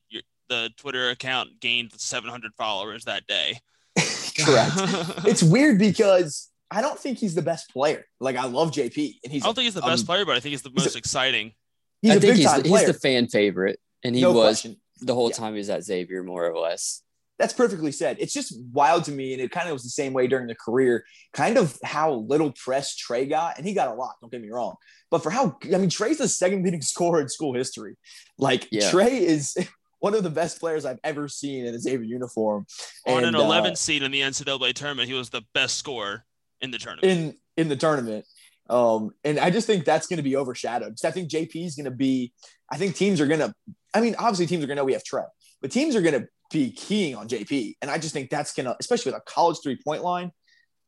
[0.50, 3.60] the Twitter account gained 700 followers that day.
[4.40, 4.72] Correct.
[5.26, 8.06] it's weird because I don't think he's the best player.
[8.20, 10.36] Like I love JP, and he's I don't think he's the best um, player, but
[10.36, 11.54] I think he's the he's most a- exciting.
[12.02, 14.32] he's I a think big he's time the, he's the fan favorite, and he no
[14.32, 14.78] was question.
[15.02, 15.36] the whole Yeah.
[15.36, 17.03] time he was at Xavier, more or less.
[17.40, 18.18] That's perfectly said.
[18.20, 20.56] It's just wild to me, and it kind of was the same way during the
[20.56, 21.04] career.
[21.34, 24.16] Kind of how little press Trey got, and he got a lot.
[24.22, 24.76] Don't get me wrong,
[25.10, 27.96] but for how I mean, Trey's the second leading scorer in school history.
[28.38, 28.90] Like Yeah.
[28.92, 29.58] Trey is
[30.00, 32.66] one of the best players I've ever seen in a Xavier uniform.
[33.08, 36.26] On And, an 11 uh, seed in the NCAA tournament, he was the best scorer
[36.62, 37.12] in the tournament.
[37.12, 38.26] in in the tournament.
[38.70, 40.98] Um, and I just think that's going to be overshadowed.
[40.98, 42.32] So I think JP is going to be.
[42.72, 43.54] I think teams are going to.
[43.94, 45.24] I mean, obviously teams are going to know we have Trey,
[45.62, 48.66] but teams are going to be keying on JP, and I just think that's going
[48.68, 50.32] to, especially with a college three point line.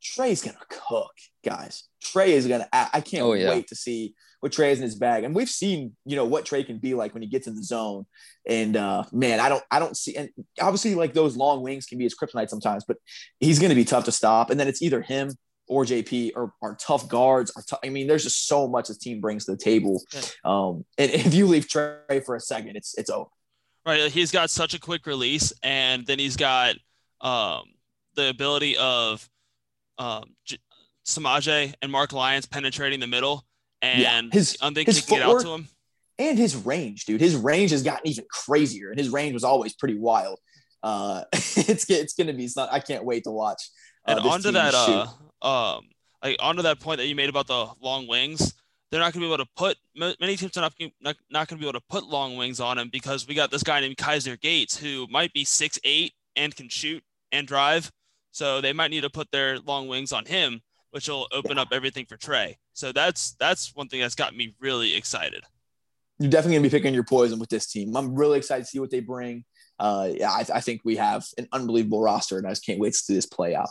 [0.02, 1.10] Trey's going to cook,
[1.44, 1.84] guys.
[2.02, 2.68] Trey is going to.
[2.72, 3.50] I can't Oh, yeah.
[3.50, 6.44] wait to see what Trey is in his bag, and we've seen, you know, what
[6.44, 8.04] Trey can be like when he gets in the zone.
[8.46, 10.28] And uh, man, I don't, I don't see, and
[10.60, 12.98] obviously, like those long wings can be his kryptonite sometimes, but
[13.40, 14.50] he's going to be tough to stop.
[14.50, 15.30] And then it's either him
[15.66, 17.50] or JP or our tough guards.
[17.56, 20.00] Are tou- I mean, there's just so much this team brings to the table.
[20.44, 23.30] Um, and if you leave Trey for a second, it's it's over.
[23.86, 24.10] Right.
[24.10, 26.74] He's got such a quick release, and then he's got
[27.20, 27.62] um,
[28.16, 29.28] the ability of
[29.98, 30.58] um, J-
[31.06, 33.44] Semaj and Mark Lyons penetrating the middle,
[33.82, 34.18] Yeah.
[34.18, 35.68] and His- I think his he can get out to him.
[36.18, 39.74] And his range, dude, his range has gotten even crazier, and his range was always
[39.74, 40.40] pretty wild.
[40.82, 42.44] Uh, it's it's gonna be.
[42.46, 42.72] It's not.
[42.72, 43.62] I can't wait to watch.
[44.08, 45.06] uh, And onto that, shoot.
[45.42, 45.84] uh, um,
[46.24, 48.54] like onto that point that you made about the long wings,
[48.90, 51.58] they're not going to be able to put many teams are not not, not going
[51.58, 53.96] to be able to put long wings on him because we got this guy named
[53.96, 57.90] Kaiser Gates who might be six eight and can shoot and drive,
[58.30, 61.68] so they might need to put their long wings on him, which will open up
[61.72, 62.58] everything for Trey.
[62.72, 65.42] So that's that's one thing that's got me really excited.
[66.18, 67.96] you're definitely gonna be picking your poison with this team.
[67.96, 69.44] I'm really excited to see what they bring.
[69.78, 72.92] Uh, yeah, I, I think we have an unbelievable roster, and I just can't wait
[72.94, 73.68] to see this play out.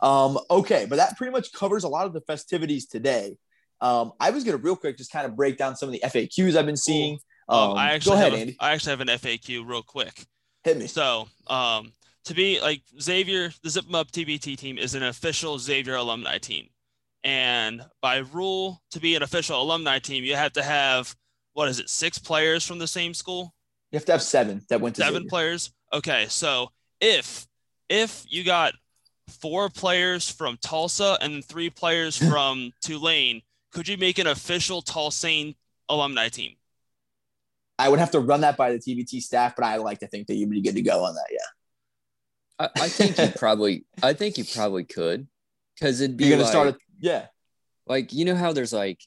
[0.00, 3.36] Um, okay, but that pretty much covers a lot of the festivities today.
[3.80, 6.56] Um, I was gonna real quick just kind of break down some of the FAQs
[6.56, 7.18] I've been seeing.
[7.48, 8.56] Um, Um, I go actually ahead, have a- Andy.
[8.60, 10.24] I actually have an FAQ real quick.
[10.64, 10.86] Hit me.
[10.86, 11.92] So, um,
[12.24, 16.38] to be like Xavier, the Zip 'em Up TBT team is an official Xavier alumni
[16.38, 16.68] team.
[17.22, 21.14] And by rule, to be an official alumni team, you have to have,
[21.54, 23.54] what is it, six players from the same school?
[23.92, 25.28] You have to have seven that went to Seven Xavier.
[25.28, 25.70] players?
[25.92, 26.26] Okay.
[26.28, 27.46] So if,
[27.88, 28.74] if you got
[29.40, 33.42] four players from Tulsa and three players from Tulane,
[33.76, 35.54] could you make an official Tulane
[35.90, 36.54] alumni team?
[37.78, 40.28] I would have to run that by the TBT staff, but I like to think
[40.28, 41.26] that you'd be good to go on that.
[41.30, 45.28] Yeah, I, I think you probably I think you probably could
[45.74, 46.68] because it'd be you're gonna like, start.
[46.68, 47.26] A, yeah,
[47.86, 48.98] like you know how there's like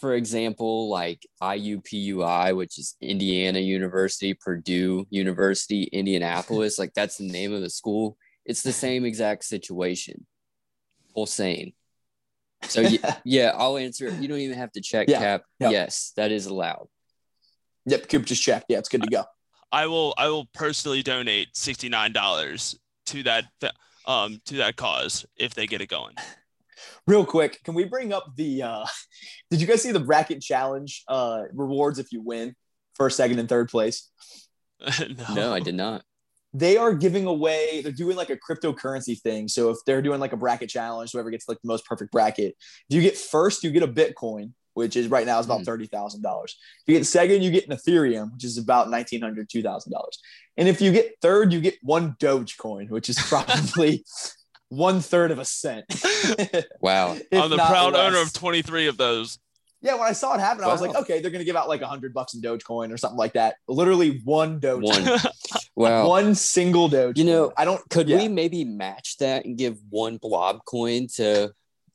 [0.00, 7.52] for example like IUPUI which is Indiana University Purdue University Indianapolis like that's the name
[7.52, 10.26] of the school it's the same exact situation
[11.14, 11.72] Hossein
[12.64, 15.70] so yeah, yeah I'll answer you don't even have to check Yeah, cap yeah.
[15.70, 16.88] yes that is allowed
[17.86, 18.08] yep.
[18.08, 18.66] Coop just checked.
[18.68, 19.24] Yeah, it's good to go.
[19.70, 23.44] I will I will personally donate sixty nine dollars to that
[24.06, 26.14] um to that cause if they get it going.
[27.06, 28.62] Real quick, can we bring up the?
[28.62, 28.86] uh
[29.50, 32.54] Did you guys see the bracket challenge uh rewards if you win
[32.94, 34.10] first, second, and third place?
[35.00, 35.34] no.
[35.34, 36.02] no I did not
[36.54, 39.48] they are giving away they're doing like a cryptocurrency thing.
[39.48, 42.56] So if they're doing like a bracket challenge whoever gets like the most perfect bracket
[42.88, 45.68] if you get first you get a bitcoin which is right now is about hmm.
[45.68, 46.52] $30000 if
[46.86, 49.92] you get second you get an ethereum which is about $1900 $2000
[50.56, 54.04] and if you get third you get one dogecoin which is probably
[54.72, 55.84] one third of a cent.
[56.80, 57.18] Wow.
[57.30, 59.38] I'm the not proud owner of twenty three of those.
[59.82, 61.82] yeah when i saw it happen i was like okay they're gonna give out like
[61.82, 63.56] a hundred bucks in dogecoin or something like that.
[63.68, 65.04] Literally one doge one
[65.76, 68.18] wow one single doge You know, i don't Could yeah.
[68.18, 71.52] we maybe match that and give one blob coin to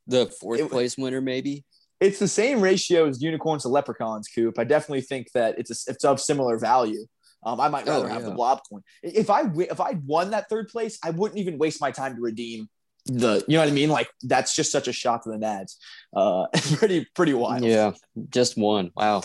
[0.07, 1.21] the fourth It- place winner?
[1.21, 1.63] Maybe.
[1.99, 4.57] it's the same ratio as unicorns to leprechauns, Coop.
[4.59, 7.05] I definitely think that it's a, it's of similar value.
[7.43, 8.81] Um, I might Oh, rather have the blob coin.
[9.03, 9.43] If I
[9.75, 12.67] if I won that third place, I wouldn't even waste my time to redeem
[13.05, 13.43] the.
[13.47, 13.89] You know what I mean?
[13.89, 15.75] Like that's just such a shot to the nads.
[16.15, 17.63] Uh, pretty pretty wild.
[17.63, 17.91] Yeah,
[18.29, 18.91] just one.
[18.95, 19.21] Wow.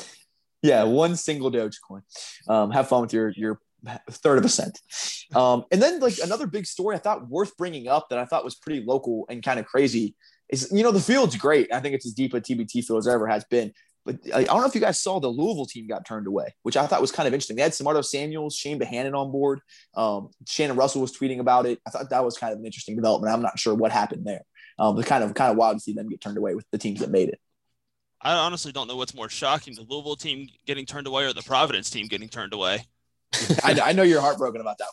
[0.63, 2.03] Yeah, one single Dogecoin.
[2.49, 3.61] Um, have fun with your your
[4.11, 4.79] third of a cent.
[5.35, 8.45] Um, and then like another big story I thought worth bringing up that I thought
[8.45, 10.15] was pretty local and kind of crazy
[10.49, 11.73] is you know the field's great.
[11.73, 13.73] I think it's as deep a TBT field as ever has been.
[14.05, 16.77] But I don't know if you guys saw the Louisville team got turned away, which
[16.77, 17.57] I thought was kind of interesting.
[17.57, 19.61] They had Samardo Samuels, Chane Behanan on board.
[19.95, 21.81] Um, Shannon Russell was tweeting about it.
[21.87, 23.33] I thought that was kind of an interesting development.
[23.33, 24.43] I'm not sure what happened there.
[24.79, 26.79] Um, but kind of kind of wild to see them get turned away with the
[26.79, 27.39] teams that made it.
[28.21, 31.43] I honestly don't know what's more shocking: the Louisville team getting turned away or the
[31.43, 32.87] Providence team getting turned away.
[33.65, 34.89] I, I know you're heartbroken about that.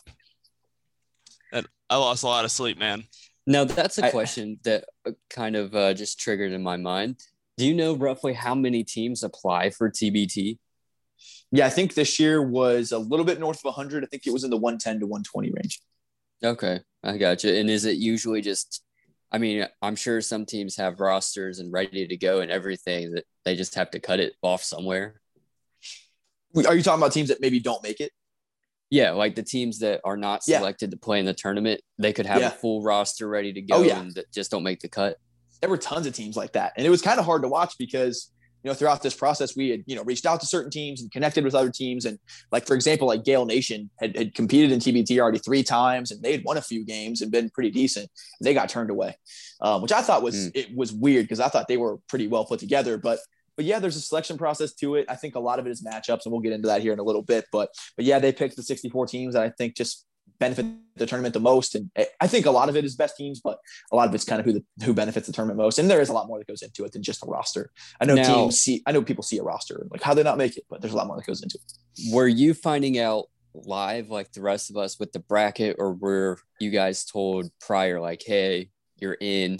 [1.90, 3.02] I lost a lot of sleep, man.
[3.46, 7.16] Now that's a I- question that uh, kind of uh, just triggered in my mind.
[7.56, 10.58] Do you know roughly how many teams apply for TBT?
[11.52, 14.04] Yeah, I think this year was a little bit north of 100.
[14.04, 15.82] I think it was in the 110 to 120 range.
[16.42, 17.52] Okay, I got you.
[17.52, 18.82] And is it usually just?
[19.32, 23.24] I mean, I'm sure some teams have rosters and ready to go and everything that
[23.44, 25.20] they just have to cut it off somewhere.
[26.66, 28.10] Are you talking about teams that maybe don't make it?
[28.90, 30.58] Yeah, like the teams that are not Yeah.
[30.58, 32.48] selected to play in the tournament, they could have Yeah.
[32.48, 34.00] a full roster ready to go Oh, yeah.
[34.00, 35.18] and that just don't make the cut.
[35.60, 36.72] there were tons of teams like that.
[36.78, 38.30] And it was kind of hard to watch because,
[38.64, 41.12] you know, throughout this process, we had, you know, reached out to certain teams and
[41.12, 42.06] connected with other teams.
[42.06, 42.18] And
[42.50, 46.22] like, for example, like Gael Nation had, had competed in TBT already three times and
[46.22, 48.10] they had won a few games and been pretty decent.
[48.40, 49.18] They got turned away,
[49.60, 50.50] um, which I thought was, Mm.
[50.54, 53.18] it was weird because I thought they were pretty well put together, but
[53.60, 55.04] but yeah, there's a selection process to it.
[55.06, 56.98] I think a lot of it is matchups, and we'll get into that here in
[56.98, 57.44] a little bit.
[57.52, 60.06] But but yeah, they picked the 64 teams that I think just
[60.38, 60.64] benefit
[60.96, 61.74] the tournament the most.
[61.74, 63.58] And eh, I think a lot of it is best teams, but
[63.92, 65.78] a lot of it's kind of who the, who benefits the tournament most.
[65.78, 67.70] And there is a lot more that goes into it than just a roster.
[68.00, 70.38] I know Now- teams see, I know people see a roster like how they not
[70.38, 72.14] make it, but there's a lot more that goes into it.
[72.14, 76.38] Were you finding out live like the rest of us with the bracket, or were
[76.60, 79.58] you guys told prior, like, hey, you're in?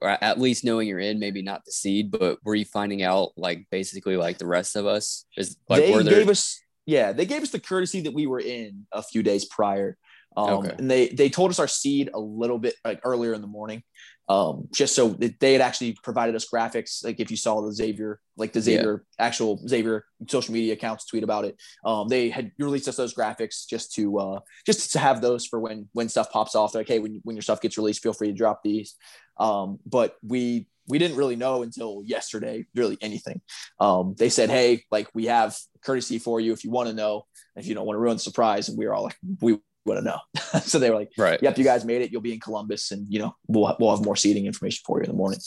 [0.00, 3.30] Or at least knowing you're in, maybe not the seed, but were you finding out
[3.36, 5.24] like basically like the rest of us?
[5.36, 8.40] Is like they there gave us, yeah, they gave us the courtesy that we were
[8.40, 9.96] in a few days prior.
[10.36, 10.74] Um, Okay.
[10.78, 13.82] and they, they told us our seed a little bit like earlier in the morning.
[14.28, 17.04] Um, just so that they had actually provided us graphics.
[17.04, 18.64] Like if you saw the Xavier, like the Yeah.
[18.64, 21.56] Xavier actual Xavier social media accounts tweet about it.
[21.84, 25.60] Um, they had released us those graphics just to uh, just to have those for
[25.60, 26.72] when when stuff pops off.
[26.72, 28.96] They're like, hey, when when your stuff gets released, feel free to drop these.
[29.38, 33.40] Um, but we we didn't really know until yesterday really anything.
[33.78, 37.26] Um, they said, hey, like we have courtesy for you if you want to know,
[37.54, 38.68] if you don't want to ruin the surprise.
[38.68, 40.60] And we were all like, we want to know.
[40.60, 41.42] so they were like, right?
[41.42, 42.12] yep, you guys made it.
[42.12, 45.04] You'll be in Columbus, and you know we'll we'll have more seating information for you
[45.04, 45.40] in the morning.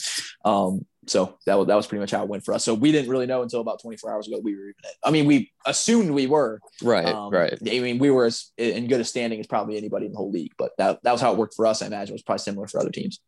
[0.44, 2.64] Um, so that was that was pretty much how it went for us.
[2.64, 4.74] So we didn't really know until about 24 hours ago that we were even.
[5.04, 6.60] I mean, we assumed we were.
[6.82, 7.54] Right, Um, right.
[7.60, 10.30] I mean, we were as in good a standing as probably anybody in the whole
[10.30, 10.52] league.
[10.58, 11.82] But that that was how it worked for us.
[11.82, 13.18] I imagine it was probably similar for other teams.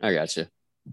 [0.00, 0.48] I gotcha.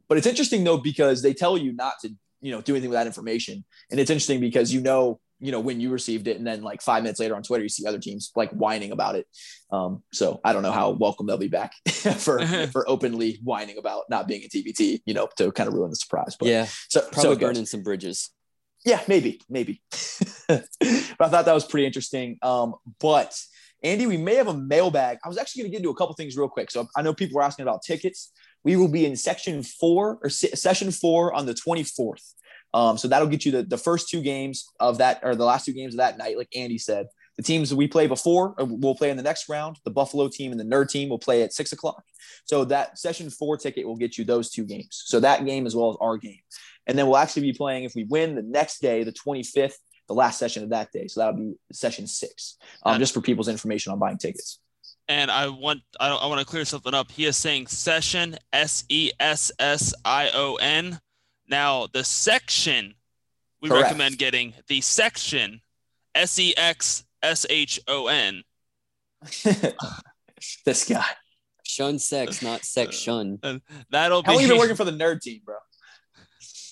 [0.08, 2.10] But it's interesting though because they tell you not to
[2.42, 5.60] you know do anything with that information, and it's interesting because you know you know
[5.60, 8.00] when you received it, and then like five minutes later on Twitter you see other
[8.00, 9.28] teams like whining about it.
[9.72, 11.74] Um, so I don't know how welcome they'll be back
[12.18, 15.90] for for openly whining about not being a TBT, you know, to kind of ruin
[15.90, 16.36] the surprise.
[16.40, 18.32] But yeah, so probably so burning some bridges.
[18.86, 19.82] Yeah, maybe, maybe.
[20.48, 22.38] but I thought that was pretty interesting.
[22.42, 23.38] Um, but
[23.84, 25.18] Andy, we may have a mailbag.
[25.24, 26.72] I was actually going to get into a couple things real quick.
[26.72, 28.32] So I know people were asking about tickets.
[28.64, 32.34] We will be in section four or se- session four on the 24th.
[32.74, 35.66] Um, so that'll get you the, the first two games of that, or the last
[35.66, 37.08] two games of that night, like Andy said.
[37.38, 39.78] The teams we play before uh, will play in the next round.
[39.86, 42.04] The Buffalo team and the Nerd team will play at six o'clock.
[42.46, 45.04] So that session four ticket will get you those two games.
[45.06, 46.42] So that game as well as our game.
[46.86, 49.76] And then we'll actually be playing if we win the next day, the 25th,
[50.08, 51.08] the last session of that day.
[51.08, 54.60] So that'll be session six, um, just for people's information on buying tickets.
[55.08, 57.10] And I want I, I want to clear something up.
[57.10, 61.00] He is saying session S E S S I O N.
[61.50, 62.94] Now the section
[63.62, 63.84] we Correct.
[63.84, 65.62] recommend getting the section
[66.16, 68.44] S E X S H O N.
[70.66, 71.06] this guy.
[71.64, 73.40] Shun sex, not sex uh, shun.
[73.44, 73.60] Uh,
[73.92, 75.56] that'll How long be you been working for the nerd team, bro?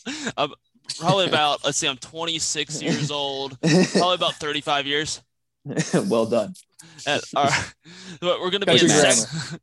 [0.38, 0.54] I'm
[0.98, 5.22] probably about let's see, I'm 26 years old, probably about 35 years.
[6.08, 6.54] well done.
[7.06, 7.50] Uh, and our,
[8.22, 9.60] but we're gonna be in sec-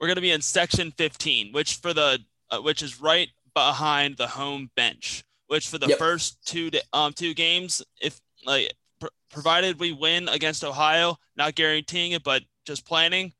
[0.00, 2.18] we're gonna be in section 15, which for the
[2.50, 5.24] uh, which is right behind the home bench.
[5.48, 5.98] Which for the Yep.
[5.98, 12.12] first two um two games, if like pr- provided we win against Ohio, not guaranteeing
[12.12, 13.32] it, but just planning,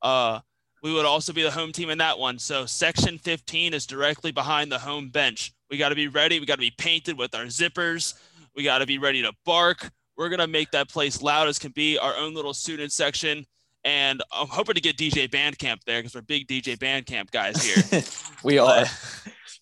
[0.00, 0.40] uh,
[0.82, 2.38] we would also be the home team in that one.
[2.38, 5.52] So section 15 is directly behind the home bench.
[5.70, 6.40] We got to be ready.
[6.40, 8.14] We got to be painted with our zippers.
[8.56, 9.90] We got to be ready to bark.
[10.16, 11.98] We're gonna make that place loud as can be.
[11.98, 13.46] Our own little student section,
[13.82, 18.02] and I'm hoping to get DJ Bandcamp there because we're big DJ Bandcamp guys here.
[18.42, 18.84] we are.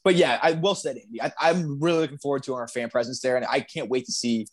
[0.05, 3.21] But yeah, I will say, Andy, I, I'm really looking forward to our fan presence
[3.21, 4.47] there, and I can't wait to see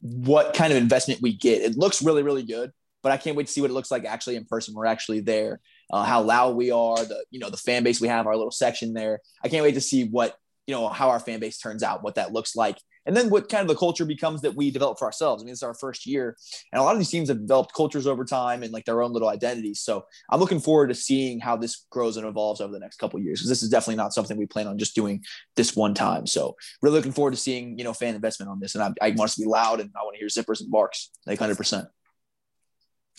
[0.00, 1.62] what kind of investment we get.
[1.62, 4.04] It looks really, really good, but I can't wait to see what it looks like
[4.04, 4.74] actually in person.
[4.74, 5.60] We're actually there.
[5.92, 8.50] Uh, how loud we are, the you know the fan base we have, our little
[8.50, 9.20] section there.
[9.44, 12.16] I can't wait to see what you know how our fan base turns out, what
[12.16, 15.06] that looks like, and then what kind of the culture becomes that we develop for
[15.06, 15.42] ourselves.
[15.42, 16.36] I mean, it's our first year,
[16.72, 19.12] and a lot of these teams have developed cultures over time and like their own
[19.12, 19.80] little identities.
[19.80, 23.20] So I'm looking forward to seeing how this grows and evolves over the next couple
[23.20, 26.26] years because this is definitely not something we plan on just doing this one time.
[26.26, 29.10] So really looking forward to seeing you know fan investment on this, and I, I
[29.10, 31.56] want to be loud and I want to hear zippers and barks like 100.
[31.56, 31.88] percent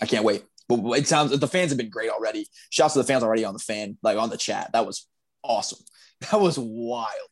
[0.02, 0.44] I can't wait.
[0.70, 2.48] But it sounds the fans have been great already.
[2.70, 4.72] Shouts to the fans already on the fan like on the chat.
[4.74, 5.08] That was
[5.44, 5.80] awesome.
[6.32, 7.30] That was wild.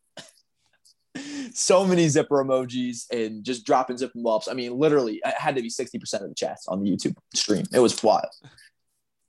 [1.54, 4.48] So many zipper emojis and just dropping zipper ups.
[4.48, 7.64] I mean, literally, it had to be 60% of the chats on the YouTube stream.
[7.74, 8.30] It was wild.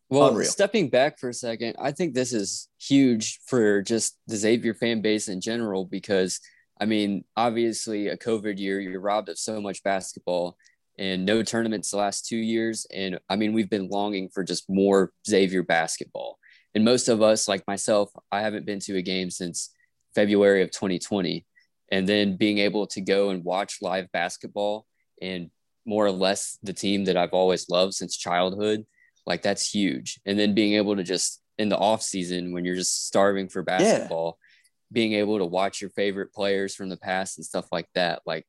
[0.09, 0.49] Well, Unreal.
[0.49, 5.01] stepping back for a second, I think this is huge for just the Xavier fan
[5.03, 6.39] base in general because,
[6.81, 10.57] I mean, obviously, a COVID year, you're robbed of so much basketball.
[10.99, 12.87] and no tournaments the last two years.
[12.95, 16.39] And I mean, we've been longing for just more Xavier basketball.
[16.75, 19.75] And most of us, like myself, I haven't been to a game since
[20.15, 21.45] February of 2020.
[21.91, 24.87] And then being able to go and watch live basketball
[25.23, 25.51] and
[25.85, 28.85] more or less the team that I've always loved since childhood,
[29.25, 30.21] like that's huge.
[30.27, 33.63] And then being able to just in the off season when you're just starving for
[33.63, 34.95] basketball, yeah.
[34.95, 38.47] being able to watch your favorite players from the past and stuff like that, like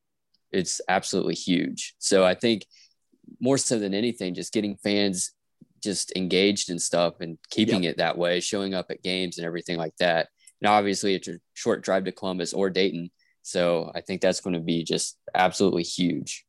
[0.52, 1.94] it's absolutely huge.
[2.00, 2.66] So I think
[3.40, 5.34] more so than anything, just getting fans
[5.84, 7.94] just engaged and stuff and keeping yep.
[7.94, 10.28] it that way, showing up at games and everything like that.
[10.62, 13.12] And obviously, it's a short drive to Columbus or Dayton.
[13.48, 16.46] So I think that's going to be just absolutely huge.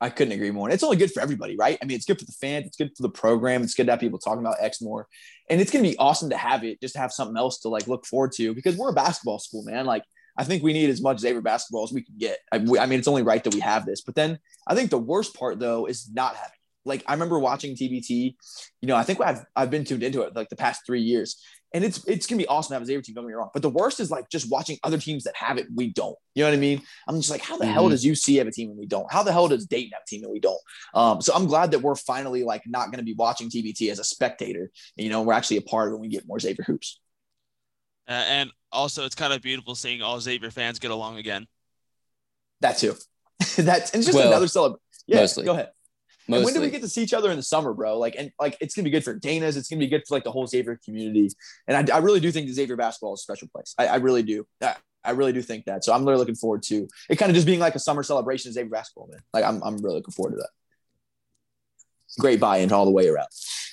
[0.00, 0.66] I couldn't agree more.
[0.66, 1.78] And it's only good for everybody, right?
[1.80, 3.92] I mean, it's good for the fans, it's good for the program, it's good to
[3.92, 5.06] have people talking about X more.
[5.48, 7.86] And it's gonna be awesome to have it, just to have something else to like
[7.86, 9.86] look forward to because we're a basketball school, man.
[9.86, 10.02] Like
[10.36, 12.38] I think we need as much Xavier basketball as we can get.
[12.50, 14.00] I, I mean, it's only right that we have this.
[14.00, 17.76] But then I think the worst part though is not having like I remember watching
[17.76, 18.34] TBT.
[18.80, 21.40] You know, I think I've I've been tuned into it like the past three years,
[21.74, 23.14] and it's it's gonna be awesome to have a Xavier team.
[23.14, 25.58] Don't get me wrong, but the worst is like just watching other teams that have
[25.58, 26.16] it, we don't.
[26.34, 26.82] You know what I mean?
[27.08, 27.72] I'm just like, how the mm-hmm.
[27.72, 29.10] hell does UC have a team and we don't?
[29.10, 30.60] How the hell does Dayton have a team and we don't?
[30.94, 34.04] Um, so I'm glad that we're finally like not gonna be watching TBT as a
[34.04, 34.70] spectator.
[34.96, 37.00] And, you know, we're actually a part of when we get more Xavier hoops.
[38.08, 41.46] Uh, and also, it's kind of beautiful seeing all Xavier fans get along again.
[42.60, 42.94] That too.
[43.56, 44.80] That's and just well, another celebration.
[45.06, 45.44] Yeah, mostly.
[45.44, 45.70] go ahead.
[46.28, 46.44] Mostly.
[46.44, 47.98] when do we get to see each other in the summer, bro?
[47.98, 49.56] Like, and like, it's gonna be good for Dana's.
[49.56, 51.30] It's gonna be good for like the whole Xavier community.
[51.66, 53.74] And I, I really do think the Xavier basketball is a special place.
[53.78, 54.46] I, I really do.
[54.62, 55.84] I, I, really do think that.
[55.84, 57.16] So I'm really looking forward to it.
[57.16, 59.20] Kind of just being like a summer celebration of Xavier basketball, man.
[59.32, 60.50] Like, I'm I'm really looking forward to that.
[62.20, 63.28] Great buy-in all the way around.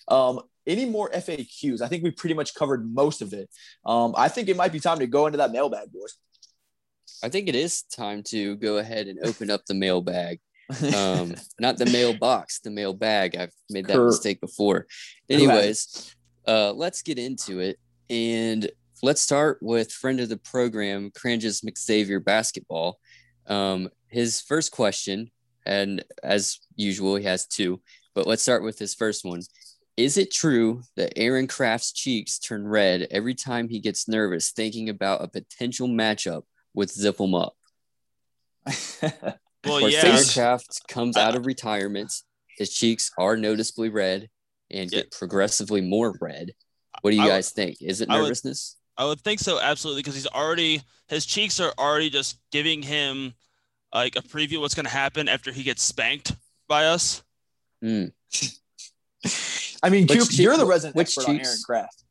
[0.08, 1.82] Um, any more FAQs?
[1.82, 3.50] I think we pretty much covered most of it.
[3.86, 6.16] Um, I think it might be time to go into that mailbag, boys.
[7.24, 10.40] I think it is time to go ahead and open up the mailbag
[10.96, 13.36] um, not the mailbox, the mail bag.
[13.36, 14.88] I've made that mistake before.
[15.30, 16.16] Anyways,
[16.48, 17.78] uh, let's get into it.
[18.10, 18.70] And
[19.04, 23.00] let's start with friend of the program, Cranges McXavier Basketball.
[23.48, 25.32] Um, his first question,
[25.66, 27.82] and as usual, he has two,
[28.16, 29.42] but let's start with his first one.
[29.98, 34.88] Is it true that Aaron Craft's cheeks turn red every time he gets nervous thinking
[34.90, 36.44] about a potential matchup
[36.74, 37.56] with Zip 'em Up?
[39.66, 40.22] Well, Where yeah.
[40.34, 42.14] Craft comes out of retirement,
[42.58, 44.30] his cheeks are noticeably red
[44.72, 46.52] and get progressively more red.
[47.02, 47.78] What do you I guys would, think?
[47.82, 48.78] Is it nervousness?
[48.98, 52.38] I would, I would think so, absolutely, because he's already his cheeks are already just
[52.52, 53.34] giving him
[53.94, 56.36] like a preview of what's going to happen after he gets spanked
[56.68, 57.24] by us.
[57.84, 58.12] Mm.
[59.82, 61.40] I mean, Cube, you're the resident which expert cheeks?
[61.40, 62.04] on Aaron Craft.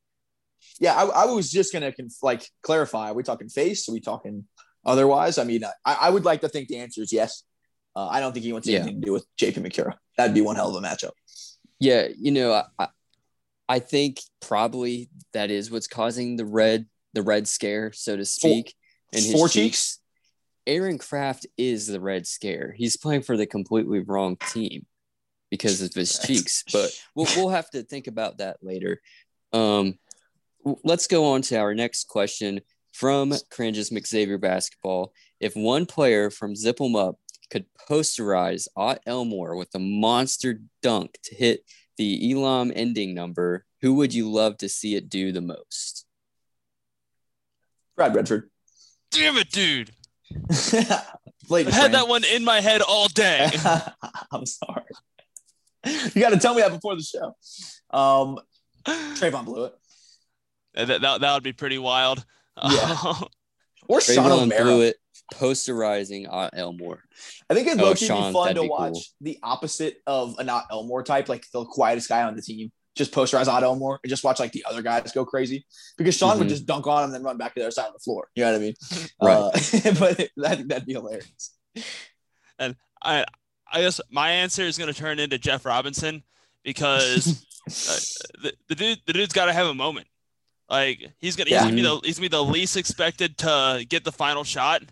[0.80, 3.11] Yeah, I, I was just gonna conf- like clarify.
[3.11, 3.88] Are we talking face?
[3.88, 4.44] Are we talking
[4.85, 7.43] Otherwise, I mean, I, I would like to think the answer is yes.
[7.95, 8.79] Uh, I don't think he wants yeah.
[8.79, 9.95] anything to do with JP Macura.
[10.16, 11.11] That'd be one hell of a matchup.
[11.81, 12.89] Yeah, you know, I,
[13.68, 18.74] I think probably that is what's causing the red the red scare, so to speak.
[19.12, 19.97] And his four cheeks.
[19.97, 20.01] cheeks.
[20.66, 22.74] Aaron Craft is the red scare.
[22.76, 24.87] He's playing for the completely wrong team
[25.51, 26.64] because of his cheeks.
[26.72, 29.01] But we'll we'll have to think about that later.
[29.53, 29.99] Um,
[30.85, 32.61] let's go on to our next question
[32.99, 35.12] from Cranges McXavier basketball.
[35.38, 41.16] If one player from Zip 'em Up could posterize Ott Elmore with a monster dunk
[41.22, 41.64] to hit
[41.96, 46.07] the Elam ending number, who would you love to see it do the most?
[47.96, 48.51] Brad Redford.
[49.12, 49.92] Damn it, dude.
[50.51, 53.49] I had that one in my head all day.
[54.32, 54.82] I'm sorry.
[55.86, 57.36] You got to tell me that before the show.
[57.96, 58.40] Um,
[58.84, 59.72] Trevon Bluiett.
[60.74, 62.24] That, that, that would be pretty wild.
[62.62, 63.12] Yeah.
[63.88, 64.92] or Sean O'Mara.
[65.34, 67.02] posterizing Ott Elmore.
[67.50, 69.02] I think it'd oh, be fun to watch cool.
[69.20, 72.70] the opposite of a not Elmore type, like the quietest guy on the team.
[72.96, 75.64] Just posterize Ott Elmore and just watch like the other guys go crazy
[75.96, 76.40] because Sean mm-hmm.
[76.40, 78.00] would just dunk on him and then run back to the other side of the
[78.00, 78.28] floor.
[78.34, 78.74] You know what I mean?
[79.22, 79.36] right.
[79.36, 79.50] Uh,
[80.00, 81.56] but I think that'd be hilarious.
[82.59, 83.24] And I,
[83.72, 86.24] I guess my answer is going to turn into Jeff Robinson
[86.64, 90.09] because uh, the, the dude, the dude's got to have a moment.
[90.68, 91.64] Like he's gonna, yeah.
[91.64, 94.82] he's gonna be the he's gonna be the least expected to get the final shot,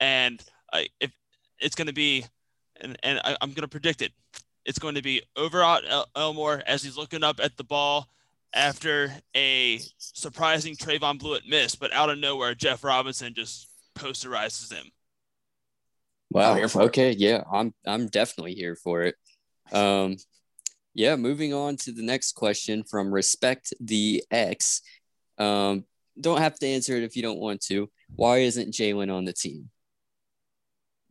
[0.00, 1.10] and uh, if
[1.58, 2.24] it's gonna be,
[2.80, 4.12] and and I, am gonna predict it,
[4.66, 8.08] it's going to be over El- Elmore as he's looking up at the ball
[8.52, 14.86] after a surprising Trevon Bluiett miss, but out of nowhere Jeff Robinson just posterizes him.
[16.30, 16.58] Wow.
[16.58, 17.12] Okay.
[17.12, 19.14] Yeah, I'm I'm definitely here for it.
[19.72, 20.16] Um,
[20.94, 21.16] yeah.
[21.16, 24.82] Moving on to the next question from Respect the X.
[25.38, 25.84] Um,
[26.20, 27.90] don't have to answer it if you don't want to.
[28.14, 29.70] Why isn't Jalen on the team?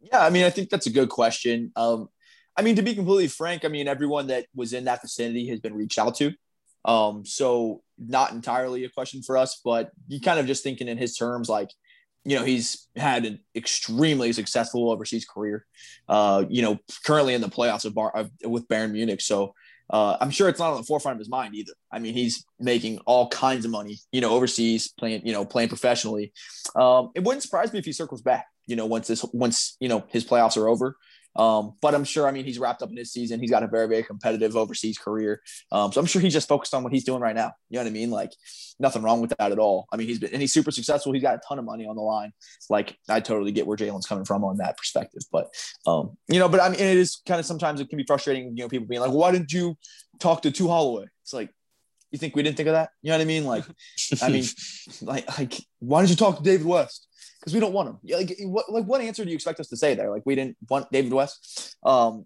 [0.02, 1.72] Yeah, I mean, I think that's a good question.
[1.76, 2.10] Um,
[2.58, 5.60] I mean, to be completely frank, I mean, everyone that was in that vicinity has
[5.60, 6.34] been reached out to.
[6.86, 10.98] Um, so not entirely a question for us, but you kind of just thinking in
[10.98, 11.70] his terms, like,
[12.24, 15.66] you know, he's had an extremely successful overseas career.
[16.08, 19.22] Uh, you know, currently in the playoffs of Bar- with Bayern Munich.
[19.22, 19.54] So
[19.90, 21.74] uh, I'm sure it's not on the forefront of his mind either.
[21.92, 25.70] I mean, he's making all kinds of money, you know, overseas playing, you know, playing
[25.70, 26.34] professionally.
[26.76, 29.90] Um, it wouldn't surprise me if he circles back, you know, once this, once, you
[29.90, 30.96] know, his playoffs are over.
[31.36, 33.40] Um, but I'm sure, I mean, he's wrapped up in his season.
[33.40, 35.42] He's got a very, very competitive overseas career.
[35.72, 37.54] Um, so I'm sure he's just focused on what he's doing right now.
[37.70, 38.12] You know what I mean?
[38.12, 38.32] Like
[38.80, 39.88] nothing wrong with that at all.
[39.92, 41.14] I mean, he's been, and he's super successful.
[41.14, 42.32] He's got a ton of money on the line.
[42.70, 45.54] Like I totally get where Jalen's coming from on that perspective, but,
[45.86, 48.56] um, you know, but I mean, it is kind of, sometimes it can be frustrating,
[48.56, 49.78] you know, people being like, why didn't you
[50.20, 51.06] talk to Tu Holloway?
[51.24, 51.50] It's like,
[52.12, 52.92] you think we didn't think of that?
[53.02, 53.46] You know what I mean?
[53.46, 53.66] Like,
[54.22, 54.46] I mean,
[55.02, 57.08] like, like, why didn't you talk to David West?
[57.46, 58.00] Because we don't want him.
[58.04, 60.10] Like what like what answer do you expect us to say there?
[60.10, 61.76] Like we didn't want David West.
[61.86, 62.26] Um,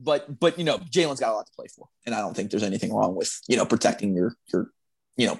[0.00, 2.50] but but you know Jalen's got a lot to play for, and I don't think
[2.50, 4.70] there's anything wrong with you know protecting your your
[5.16, 5.38] you know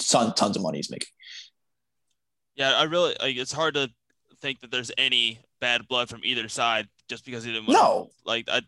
[0.00, 1.08] son tons of money he's making.
[2.56, 3.36] Yeah, I really like.
[3.36, 3.90] It's hard to
[4.40, 7.68] think that there's any bad blood from either side just because he didn't.
[7.68, 8.62] No, like I,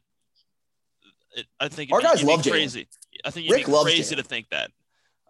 [1.59, 2.83] I think our guys love crazy.
[2.83, 2.87] Jalen.
[3.24, 4.70] I think you'd Rick be crazy to think that.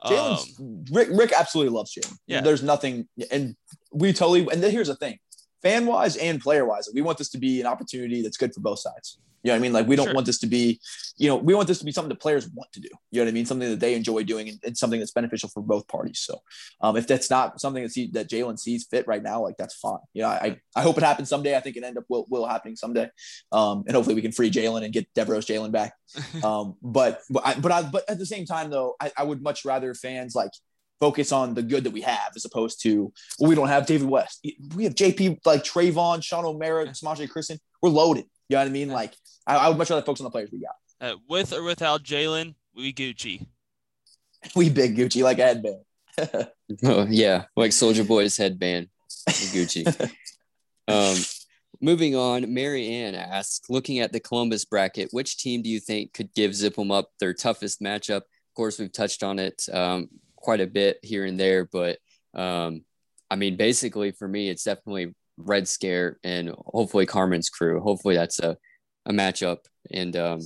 [0.04, 0.38] Um,
[0.90, 1.10] Rick.
[1.12, 2.16] Rick absolutely loves Jalen.
[2.26, 2.40] Yeah.
[2.40, 3.54] There's nothing, and
[3.92, 4.46] we totally.
[4.52, 5.18] And then here's the thing:
[5.62, 8.60] fan wise and player wise, we want this to be an opportunity that's good for
[8.60, 9.18] both sides.
[9.42, 9.72] You know what I mean?
[9.72, 10.14] Like we don't sure.
[10.14, 10.80] want this to be,
[11.16, 12.88] you know, we want this to be something that players want to do.
[13.10, 13.44] You know what I mean?
[13.44, 16.20] Something that they enjoy doing and, and something that's beneficial for both parties.
[16.20, 16.40] So
[16.80, 19.74] um, if that's not something that, see, that Jalen sees fit right now, like that's
[19.74, 19.98] fine.
[20.14, 21.56] You know, I, I hope it happens someday.
[21.56, 23.10] I think it end up will, will happening someday.
[23.50, 25.94] Um, and hopefully we can free Jalen and get Devros Jalen back.
[26.42, 29.42] Um, but, but I, but I, but at the same time though, I, I would
[29.42, 30.50] much rather fans like
[31.02, 34.08] focus on the good that we have as opposed to well, we don't have David
[34.08, 34.46] West.
[34.76, 37.58] We have JP like Trevon, Sean O'Mara, Semaj Christon.
[37.82, 38.26] We're loaded.
[38.48, 38.88] You know what I mean?
[38.88, 39.12] Like
[39.44, 40.76] I, I would much rather focus on the players we got.
[41.00, 43.44] Uh, with or without Jalen, we Gucci.
[44.54, 45.82] we big Gucci like a headband.
[46.84, 48.86] oh yeah, like Soldier Boy's headband,
[49.28, 49.84] Gucci.
[50.88, 51.16] um,
[51.80, 56.12] moving on, Mary Ann asks, looking at the Columbus bracket, which team do you think
[56.12, 58.18] could give Zip 'em up their toughest matchup?
[58.18, 59.66] Of course, we've touched on it.
[59.72, 60.08] Um,
[60.42, 61.98] quite a bit here and there, but
[62.34, 62.84] um,
[63.30, 67.80] I mean, basically for me, it's definitely Red Scare and hopefully Carmen's crew.
[67.80, 68.56] Hopefully that's a,
[69.06, 69.58] a matchup.
[69.90, 70.40] And um,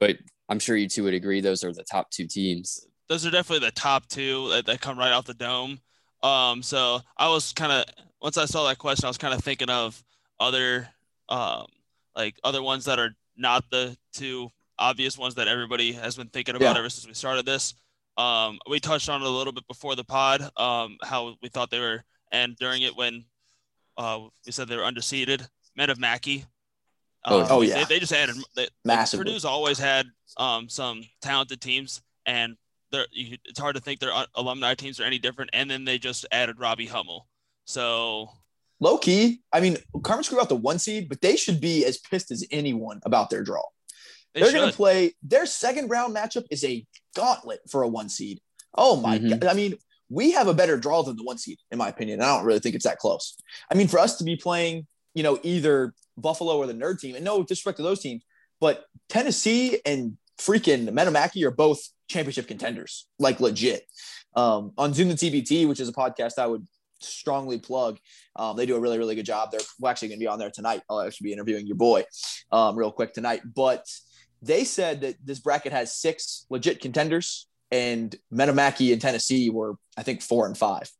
[0.00, 0.16] but
[0.48, 2.86] I'm sure you two would agree those are the top two teams.
[3.08, 5.80] Those are definitely the top two that, that come right off the dome.
[6.22, 7.84] Um, so I was kind of
[8.20, 10.02] once I saw that question, I was kind of thinking of
[10.40, 10.88] other
[11.28, 11.66] um,
[12.16, 16.56] like other ones that are not the two obvious ones that everybody has been thinking
[16.56, 16.78] about yeah.
[16.78, 17.74] ever since we started this.
[18.16, 21.70] Um, we touched on it a little bit before the pod, um, how we thought
[21.70, 23.24] they were, and during it when
[23.96, 25.46] uh, we said they were undefeated.
[25.76, 26.44] Men of Mackey.
[27.24, 27.78] Oh, um, oh, yeah.
[27.78, 29.24] They, they just added they, Massively.
[29.24, 30.06] Purdue's always had
[30.36, 32.56] um, some talented teams, and
[33.10, 35.50] you, it's hard to think their alumni teams are any different.
[35.52, 37.26] And then they just added Robbie Hummel.
[37.64, 38.30] So
[38.78, 41.98] low key, I mean, Carmen screwed out the one seed, but they should be as
[41.98, 43.62] pissed as anyone about their draw.
[44.34, 48.08] They are going to play their second round matchup is a gauntlet for a one
[48.08, 48.40] seed.
[48.74, 49.38] Oh my mm-hmm.
[49.38, 49.44] god!
[49.44, 49.74] I mean,
[50.08, 52.20] we have a better draw than the one seed, in my opinion.
[52.20, 53.36] I don't really think it's that close.
[53.70, 57.14] I mean, for us to be playing, you know, either Buffalo or the Nerd team,
[57.14, 58.24] and no disrespect to those teams,
[58.60, 63.84] but Tennessee and freaking Men of are both championship contenders, like legit.
[64.36, 66.66] Um, on Zoom the TBT, which is a podcast I would
[67.00, 67.98] strongly plug.
[68.36, 69.50] Um, they do a really, really good job.
[69.50, 70.82] They're actually going to be on there tonight.
[70.90, 72.04] I'll actually be interviewing your boy
[72.50, 73.42] um, real quick tonight.
[73.54, 73.86] But
[74.44, 80.02] they said that this bracket has six legit contenders, and Mackey and Tennessee were, I
[80.02, 80.90] think, four and five.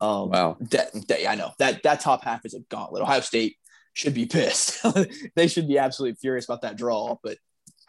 [0.00, 0.56] Um, wow.
[0.70, 3.02] That, that, I know that that top half is a gauntlet.
[3.02, 3.56] Ohio State
[3.92, 4.84] should be pissed.
[5.36, 7.38] they should be absolutely furious about that draw, but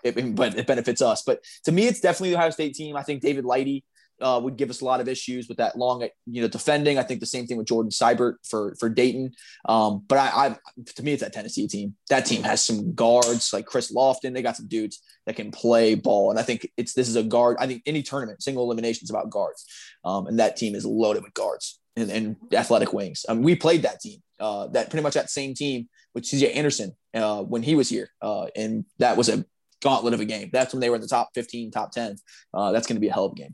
[0.04, 1.24] it, but it benefits us.
[1.26, 2.96] But to me, it's definitely the Ohio State team.
[2.96, 3.84] I think David Lighty
[4.22, 6.98] uh, would give us a lot of issues with that long, you know, defending.
[6.98, 9.34] I think the same thing with Jordan Sibert for for Dayton.
[9.68, 10.58] Um, but I, I,
[10.96, 11.96] to me, it's that Tennessee team.
[12.10, 14.34] That team has some guards like Chris Lofton.
[14.34, 17.24] They got some dudes that can play ball, and I think it's this is a
[17.24, 17.58] guard.
[17.60, 19.66] I think any tournament, single elimination is about guards,
[20.04, 23.26] um, and that team is loaded with guards and, and athletic wings.
[23.30, 27.44] We played that team, uh, that pretty much that same team with CJ Anderson uh,
[27.44, 29.46] when he was here, uh, and that was a
[29.82, 30.50] gauntlet of a game.
[30.54, 32.16] That's when they were in the top 15, top 10.
[32.54, 33.54] Uh, that's going to be a hell of a game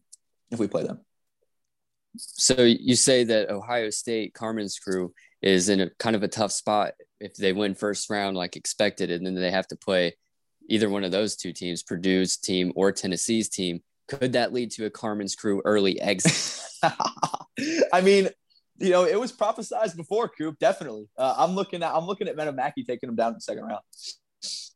[0.52, 1.00] if we play them.
[2.18, 6.52] So you say that Ohio State Carmen's crew is in a kind of a tough
[6.52, 10.16] spot if they win first round like expected, and then they have to play
[10.68, 13.82] either one of those two teams, Purdue's team or Tennessee's team.
[14.08, 16.62] Could that lead to a Carmen's crew early exit?
[17.94, 18.30] I mean,
[18.80, 20.58] you know, it was prophesized before, Coop.
[20.60, 21.08] Definitely.
[21.18, 23.82] Uh, I'm looking at I'm looking at Mackey taking them down in the second round.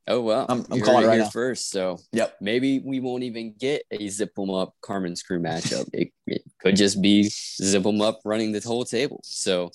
[0.07, 1.29] Oh well, I'm- I'm calling it right here now.
[1.29, 1.71] first.
[1.71, 2.37] So Yep.
[2.39, 5.89] maybe we won't even get a zip them up Carmen's crew matchup.
[5.93, 9.19] it, it could just be zip them up running the whole table.
[9.23, 9.71] So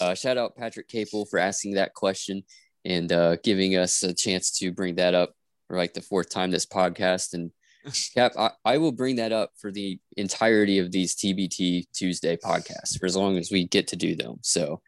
[0.00, 2.42] uh, shout out Patrick Capel for asking that question
[2.84, 5.32] and uh, giving us a chance to bring that up
[5.66, 7.32] for like the fourth time this podcast.
[7.32, 7.50] And
[8.14, 12.98] Cap, I, I will bring that up for the entirety of these TBT Tuesday podcasts
[12.98, 14.36] for as long as we get to do them.
[14.42, 14.82] So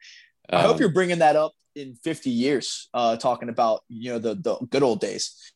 [0.49, 4.19] I hope um, you're bringing that up in 50 years, uh, talking about you know
[4.19, 5.53] the the good old days.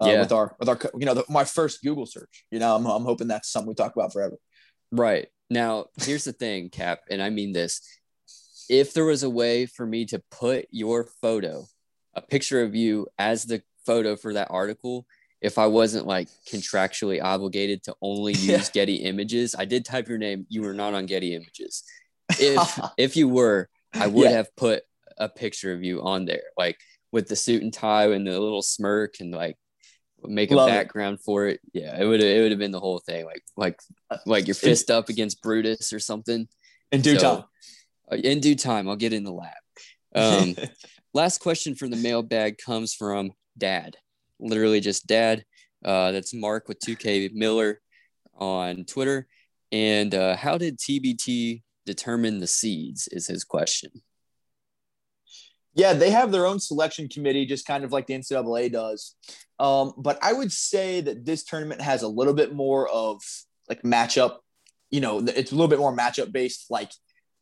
[0.00, 0.20] Uh, Yeah.
[0.20, 2.44] With our with our you know the, my first Google search.
[2.50, 4.36] You know, I'm I'm hoping that's something we talk about forever.
[4.90, 5.28] Right.
[5.50, 7.80] Now, here's the thing, Cap, and I mean this.
[8.68, 11.66] If there was a way for me to put your photo,
[12.14, 15.06] a picture of you as the photo for that article,
[15.40, 18.64] if I wasn't like contractually obligated to only use Yeah.
[18.72, 20.46] Getty images, I did type your name.
[20.48, 21.84] You were not on Getty images.
[22.40, 24.36] If if you were, I would Yeah.
[24.36, 24.82] have put
[25.18, 26.78] a picture of you on there, like
[27.12, 29.56] with the suit and tie and the little smirk and like
[30.24, 30.72] make a Love it.
[30.72, 31.60] background for it.
[31.72, 33.78] Yeah, it would it would have been the whole thing, like like
[34.26, 36.48] like your fist up against Brutus or something.
[36.92, 37.44] in due So, time.
[38.12, 39.52] uh, in due time, I'll get in the lab.
[40.14, 40.56] Um,
[41.14, 43.96] last question from the mailbag comes from Dad,
[44.40, 45.44] literally just Dad.
[45.84, 47.80] Uh, that's Mark with 2K Miller
[48.38, 49.26] on Twitter.
[49.70, 53.08] And uh, how did TBT determine the seeds?
[53.10, 53.90] Is his question.
[55.74, 59.16] Yeah, they have their own selection committee, just kind of like the NCAA does.
[59.58, 63.20] Um, but I would say that this tournament has a little bit more of
[63.68, 64.36] like matchup.
[64.90, 66.92] You know, it's a little bit more matchup based, like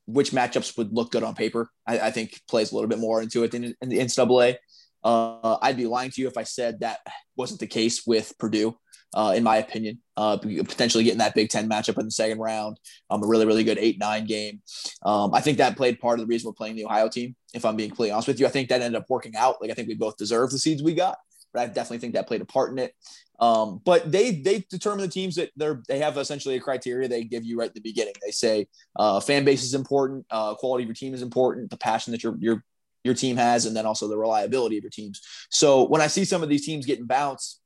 [0.07, 1.71] which matchups would look good on paper.
[1.87, 4.57] I, I think plays a little bit more into it than in the NCAA.
[5.05, 6.99] Uh, I'd be lying to you if I said that
[7.37, 8.77] wasn't the case with Purdue.
[9.15, 12.81] Uh, in my opinion, uh, potentially getting that Big Ten matchup in the second round,
[13.11, 14.63] um, a really, really good eight nine game.
[15.03, 17.37] Um, I think that played part of the reason we're playing the Ohio team.
[17.53, 19.61] If I'm being completely honest with you, I think that ended up working out.
[19.61, 21.19] Like I think we both deserve the seeds we got,
[21.53, 22.95] but I definitely think that played a part in it.
[23.39, 27.25] Um, but they they determine the teams that they're they have essentially a criteria they
[27.25, 28.15] give you right at the beginning.
[28.25, 31.77] They say uh, fan base is important, uh, quality of your team is important, the
[31.77, 32.65] passion that your your
[33.05, 35.21] your team has, and then also the reliability of your teams.
[35.51, 37.62] So when I see some of these teams getting bounced,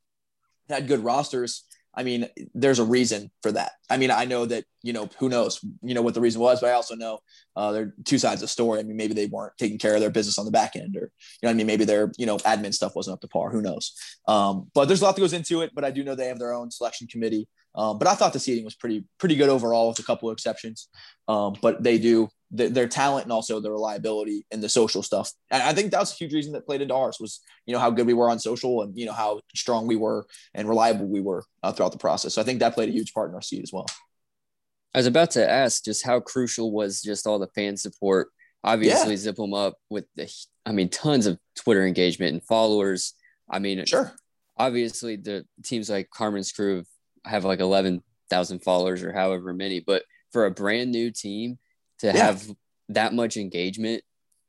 [0.68, 1.64] had good rosters.
[1.98, 3.72] I mean, there's a reason for that.
[3.88, 6.60] I mean, I know that, you know, who knows, you know, what the reason was,
[6.60, 7.20] but I also know
[7.56, 8.80] uh, there are two sides of the story.
[8.80, 11.10] I mean, maybe they weren't taking care of their business on the back end or,
[11.40, 11.66] you know I mean?
[11.66, 13.50] Maybe their, you know, admin stuff wasn't up to par.
[13.50, 13.94] Who knows?
[14.28, 16.38] Um, but there's a lot that goes into it, but I do know they have
[16.38, 17.48] their own selection committee.
[17.74, 20.34] Um, but I thought the seating was pretty, pretty good overall with a couple of
[20.34, 20.88] exceptions.
[21.28, 25.32] Um, but they do th- their talent and also their reliability and the social stuff.
[25.50, 27.78] And I think that was a huge reason that played into ours was, you know,
[27.80, 31.06] how good we were on social and, you know, how strong we were and reliable
[31.06, 32.34] we were uh, throughout the process.
[32.34, 33.86] So I think that played a huge part in our seed as well.
[34.94, 38.28] I was about to ask just how crucial was just all the fan support.
[38.64, 40.32] Obviously, zip them up with the,
[40.64, 43.12] I mean, tons of Twitter engagement and followers.
[43.48, 44.12] I mean, Sure.
[44.56, 46.84] obviously the teams like Carmen's crew
[47.24, 51.58] have like 11,000 followers or however many, but for a brand new team
[52.00, 52.16] to Yeah.
[52.16, 52.48] have
[52.90, 54.02] that much engagement,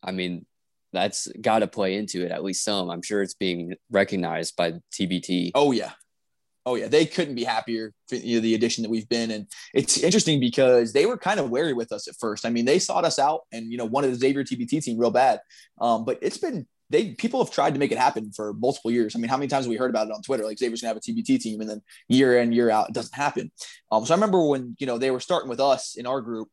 [0.03, 0.45] I mean,
[0.93, 2.89] that's got to play into it at least some.
[2.89, 5.51] I'm sure it's being recognized by TBT.
[5.53, 5.91] Oh yeah.
[6.65, 6.87] Oh yeah.
[6.87, 9.31] They couldn't be happier for you know, the addition that we've been.
[9.31, 12.45] And it's interesting because they were kind of wary with us at first.
[12.45, 15.11] I mean, they sought us out and, you know, wanted the Xavier TBT team real
[15.11, 15.39] bad.
[15.79, 19.15] Um, but it's been, they people have tried to make it happen for multiple years.
[19.15, 20.43] I mean, how many times have we heard about it on Twitter?
[20.43, 23.15] Like Xavier's gonna have a TBT team, and then year in year out, it doesn't
[23.15, 23.51] happen.
[23.91, 26.49] Um, so I remember when you know they were starting with us in our group,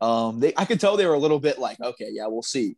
[0.00, 2.76] um, they I could tell they were a little bit like, okay, yeah, we'll see.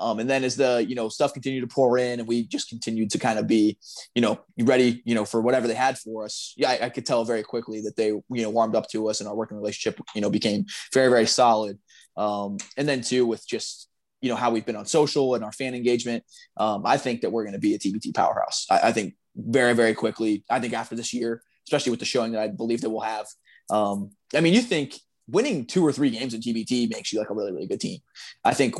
[0.00, 2.68] Um, and then as the you know stuff continued to pour in, and we just
[2.68, 3.78] continued to kind of be,
[4.14, 6.54] you know, ready, you know, for whatever they had for us.
[6.56, 9.20] Yeah, I, I could tell very quickly that they you know warmed up to us,
[9.20, 11.78] and our working relationship, you know, became very very solid.
[12.16, 13.88] Um, and then too with just
[14.20, 16.24] you know how we've been on social and our fan engagement,
[16.56, 18.66] um, I think that we're going to be a TBT powerhouse.
[18.70, 20.44] I, I think very very quickly.
[20.50, 23.26] I think after this year, especially with the showing that I believe that we'll have.
[23.70, 24.98] Um, I mean, you think
[25.28, 28.00] winning two or three games in TBT makes you like a really really good team.
[28.44, 28.74] I think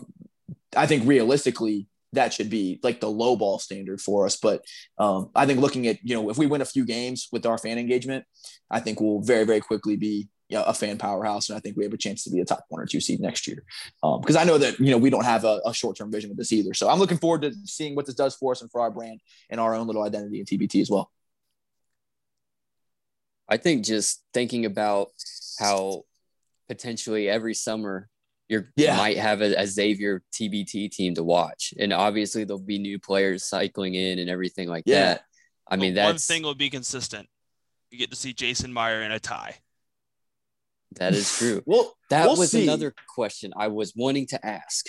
[0.77, 4.37] I think realistically that should be like the low ball standard for us.
[4.37, 4.63] But
[4.99, 7.59] um, I think looking at you know if we win a few games with our
[7.59, 8.25] fan engagement,
[8.71, 11.77] I think we'll very very quickly be you know, a fan powerhouse, and I think
[11.77, 13.63] we have a chance to be a top one or two seed next year.
[14.03, 16.31] Um, because I know that you know we don't have a, a short term vision
[16.31, 16.73] with this either.
[16.75, 19.21] So I'm looking forward to seeing what this does for us and for our brand
[19.51, 21.11] and our own little identity in TBT as well.
[23.49, 25.09] I think just thinking about
[25.59, 26.05] how
[26.69, 28.09] potentially every summer
[28.49, 28.93] you're, Yeah.
[28.93, 32.99] you might have a, a Xavier TBT team to watch, and obviously there'll be new
[32.99, 35.01] players cycling in and everything like Yeah.
[35.15, 35.23] that.
[35.71, 37.29] I mean, But one thing will be consistent.
[37.91, 39.57] You get to see Jason Meyer in a tie.
[40.97, 41.63] That is true.
[41.67, 42.63] Well, That we'll was see.
[42.65, 44.87] another question I was wanting to ask.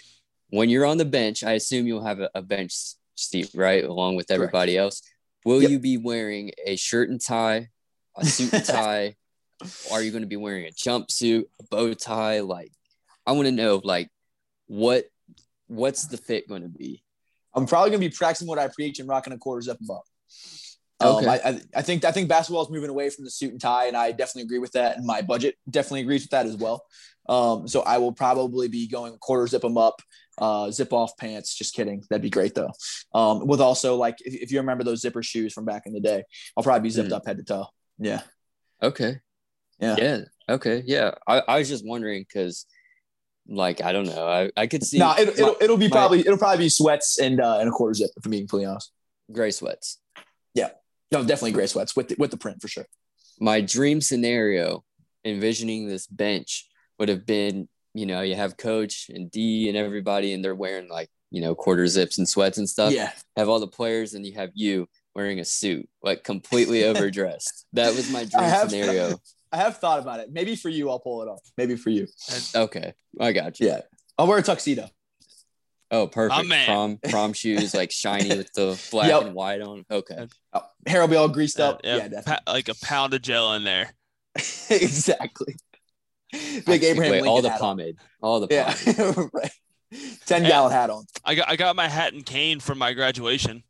[0.50, 2.74] When you're on the bench, I assume you'll have a, a bench
[3.16, 3.84] seat, right?
[3.84, 5.02] Along with everybody else.
[5.46, 5.72] Will Yep.
[5.72, 7.70] you be wearing a shirt and tie,
[8.18, 9.16] a suit and tie?
[9.92, 12.40] Are you going to be wearing a jumpsuit, a bow tie?
[12.40, 12.72] Like,
[13.28, 14.10] I want to know, like,
[14.68, 15.06] what
[15.68, 17.04] what's the fit going to be?
[17.54, 20.04] I'm probably gonna be practicing what I preach and rocking a quarter zip above.
[21.02, 21.28] Um, Okay.
[21.28, 23.86] I, I, I think I think basketball is moving away from the suit and tie,
[23.88, 24.98] and I definitely agree with that.
[24.98, 26.84] And my budget definitely agrees with that as well.
[27.30, 30.02] Um, so I will probably be going quarter zip them up,
[30.40, 31.54] uh, zip off pants.
[31.56, 32.04] Just kidding.
[32.10, 32.72] That'd be great though.
[33.14, 36.00] Um, with also like if, if you remember those zipper shoes from back in the
[36.02, 36.24] day,
[36.58, 37.14] I'll probably be zipped Hmm.
[37.16, 37.68] up head to toe.
[38.00, 38.22] Yeah.
[38.82, 39.20] Okay.
[39.80, 39.96] Yeah.
[39.98, 40.20] Yeah.
[40.50, 40.84] Okay.
[40.86, 41.12] Yeah.
[41.28, 42.66] I, I was just wondering because,
[43.48, 44.28] like, I don't know.
[44.28, 47.20] I, I could see No, it, it'll, it'll be my- probably it'll probably be sweats
[47.20, 48.92] and uh, and a quarter zip if I'm being completely honest.
[49.32, 50.00] gray sweats.
[51.12, 52.86] No, definitely gray sweats with the, with the print for sure.
[53.40, 54.84] my dream scenario
[55.26, 60.34] envisioning this bench would have been you know you have coach and d and everybody
[60.34, 63.12] and they're wearing like you know quarter zips and sweats and stuff Yeah.
[63.36, 67.94] have all the players and you have you wearing a suit like completely overdressed that
[67.96, 69.20] was my dream I have- scenario
[69.52, 70.32] I have thought about it.
[70.32, 71.42] Maybe for you, I'll pull it off.
[71.58, 72.06] Maybe for you.
[72.56, 73.82] okay i got you Yeah.
[74.16, 74.88] I'll wear a tuxedo.
[75.92, 76.66] Oh perfect man.
[76.68, 79.22] prom prom shoes like shiny with the black Yep.
[79.24, 81.82] and white on okay Oh, hair will be all greased up.
[81.84, 83.94] Yeah, Yeah, pa- like a pound of gel in there.
[84.70, 85.56] exactly.
[86.32, 87.78] Big Abraham wait, all the hat on.
[87.78, 88.76] pomade all the pomade.
[88.98, 89.52] Yeah, right.
[90.28, 91.06] Ten gallon hat on.
[91.26, 93.64] I got I got my hat and cane from my graduation.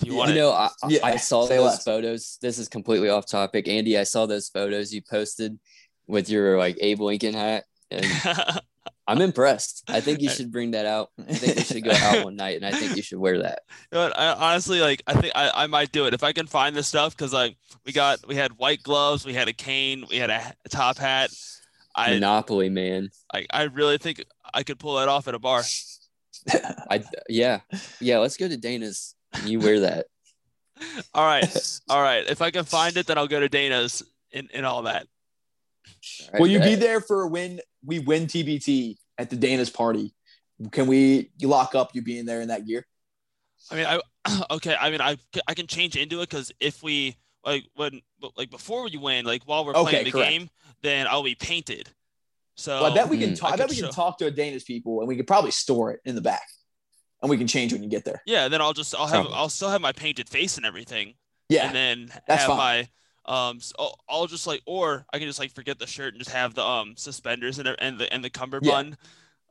[0.00, 0.18] If you Yeah.
[0.18, 1.84] want You know, I, Yeah, I saw those less.
[1.84, 2.38] photos.
[2.42, 3.68] This is completely off topic.
[3.68, 5.58] Andy, I saw those photos you posted
[6.06, 7.64] with your like Abe Lincoln hat.
[7.90, 8.04] And
[9.06, 9.84] I'm impressed.
[9.88, 11.10] I think you should bring that out.
[11.18, 13.60] I think you should go out one night and I think you should wear that.
[13.92, 16.46] You know I honestly like I think I, I might do it if I can
[16.46, 20.06] find this stuff because like we got we had white gloves, we had a cane,
[20.10, 21.30] we had a, a top hat.
[21.94, 23.10] I Monopoly, man.
[23.32, 25.62] I, I really think I could pull that off at a bar.
[26.90, 27.60] I yeah.
[28.00, 29.14] Yeah, let's go to Dana's.
[29.32, 30.06] and You wear that.
[31.14, 32.28] All right, all right.
[32.28, 35.06] If I can find it, then I'll go to Dana's and, and all that.
[35.06, 40.14] All right, Will you be there for when we win TBT at the Dana's party?
[40.72, 42.86] Can we you lock up you being there in that gear?
[43.70, 44.76] I mean, I okay.
[44.78, 45.16] I mean, I
[45.46, 48.00] I can change into it because if we like when
[48.36, 50.30] like before you win, like while we're Okay, playing the correct.
[50.30, 50.50] game,
[50.82, 51.88] then I'll be painted.
[52.56, 53.38] So Well, I bet we can Mm.
[53.38, 53.50] talk.
[53.50, 55.50] I I bet could we can talk to a Dana's people, and we could probably
[55.50, 56.46] store it in the back,
[57.22, 58.22] and we can change when you get there.
[58.26, 59.36] yeah, then I'll just I'll have Probably.
[59.36, 61.14] I'll still have my painted face and everything,
[61.48, 62.58] Yeah, and then that's have fine.
[62.58, 62.88] my
[63.26, 63.56] um.
[63.58, 66.34] s- I'll, I'll just like or I can just like forget the shirt and just
[66.34, 68.96] have the um suspenders and the- and the and the cummerbund,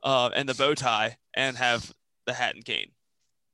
[0.02, 1.92] uh, and the bow tie and have
[2.26, 2.90] the hat and cane.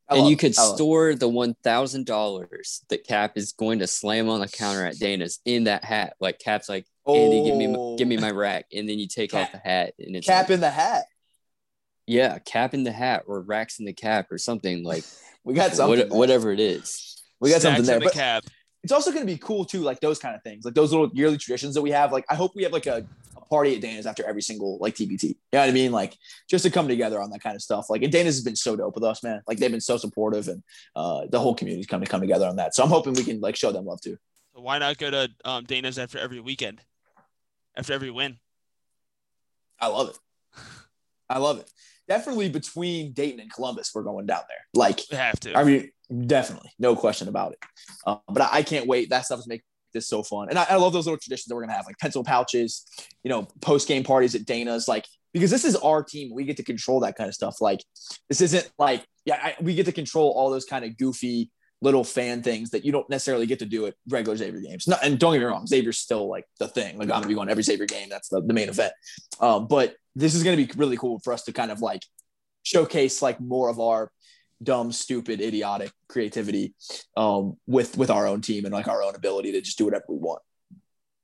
[0.09, 0.39] I and you it.
[0.41, 0.75] could I it.
[0.75, 4.99] store the one thousand dollars that Cap is going to slam on the counter at
[4.99, 6.15] Dana's in that hat.
[6.21, 7.97] Like Cap's like, Andy, give me Oh.
[7.97, 10.45] give me my rack, and then you take Cap- off the hat, and it's cap
[10.49, 11.05] like, in the hat.
[12.07, 15.05] yeah, cap in the hat or racks in the cap or something like
[15.45, 16.09] We got something.
[16.09, 17.21] what, whatever it is.
[17.41, 17.97] We got Snacks something there.
[17.97, 18.45] in the But cap.
[18.83, 21.11] It's also going to be cool too, like those kind of things, like those little
[21.15, 22.13] yearly traditions that we have.
[22.13, 23.07] Like I hope we have like a,
[23.37, 25.23] a party at Dana's after every single like TBT.
[25.23, 25.93] You know what I mean?
[25.93, 26.17] Like
[26.51, 27.89] just to come together on that kind of stuff.
[27.89, 29.41] Like and Dana's has been so dope with us, man.
[29.47, 30.63] Like they've been so supportive, and
[30.97, 32.75] uh, the whole community's come to come together on that.
[32.75, 34.19] So I'm hoping we can like show them love too.
[34.55, 36.81] So why not go to um, Dana's after every weekend,
[37.77, 38.39] after every win?
[39.81, 40.19] I love it.
[41.29, 41.71] I love it.
[42.09, 44.59] Definitely between Dayton and Columbus, we're going down there.
[44.75, 45.57] Like We have to.
[45.57, 45.91] I mean,
[46.27, 47.59] definitely, no question about it.
[48.07, 49.11] Uh, but I, I can't wait.
[49.11, 51.55] That stuff is making this so fun, and I, I love those little traditions that
[51.55, 52.85] we're gonna have, like pencil pouches,
[53.23, 56.31] you know, post game parties at Dana's, like because this is our team.
[56.33, 57.61] We get to control that kind of stuff.
[57.61, 57.83] Like
[58.29, 61.51] this isn't like yeah, I, we get to control all those kind of goofy
[61.83, 64.87] little fan things that you don't necessarily get to do at regular Xavier games.
[64.89, 66.97] No, and don't get me wrong, Xavier's still like the thing.
[66.97, 68.09] Like I'm gonna be going every Xavier game.
[68.09, 68.93] That's the, the main event.
[69.41, 72.03] Um, but this is gonna be really cool for us to kind of like
[72.63, 74.11] showcase like more of our
[74.63, 76.73] dumb, stupid, idiotic creativity
[77.17, 80.05] um, with with our own team and like our own ability to just do whatever
[80.09, 80.41] we want.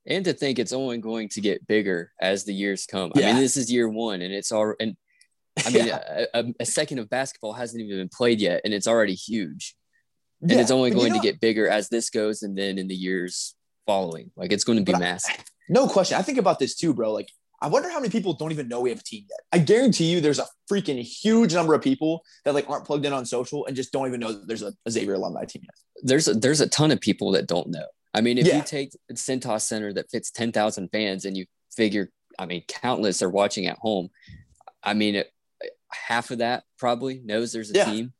[0.05, 3.11] And to think it's only going to get bigger as the years come.
[3.15, 4.73] I mean, this is year one, and it's all.
[4.79, 4.97] And
[5.65, 6.25] I mean, Yeah.
[6.33, 9.75] a, a, a second of basketball hasn't even been played yet, and it's already huge.
[10.41, 12.77] And Yeah, it's only you going know- to get bigger as this goes, and then
[12.77, 15.43] in the years following, like it's going to be But I- massive.
[15.67, 16.17] No question.
[16.17, 17.11] I think about this too, bro.
[17.13, 17.29] Like,
[17.61, 19.39] I wonder how many people don't even know we have a team yet.
[19.51, 23.11] I guarantee you, there's a freaking huge number of people that like aren't plugged in
[23.13, 25.75] on social and just don't even know that there's a, a Xavier alumni team yet.
[26.01, 27.85] there's a, there's a ton of people that don't know.
[28.13, 28.57] I mean, if Yeah.
[28.57, 32.09] you take Cintas Center that fits ten thousand fans, and you figure,
[32.39, 34.09] I mean, countless are watching at home.
[34.81, 35.31] I mean, it,
[35.91, 37.85] half of that probably knows there's a Yeah.
[37.91, 38.13] team.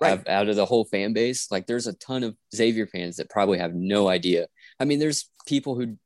[0.00, 0.18] Right.
[0.20, 3.28] Out, out of the whole fan base, like there's a ton of Xavier fans that
[3.30, 4.46] probably have no idea.
[4.78, 5.96] I mean, there's people who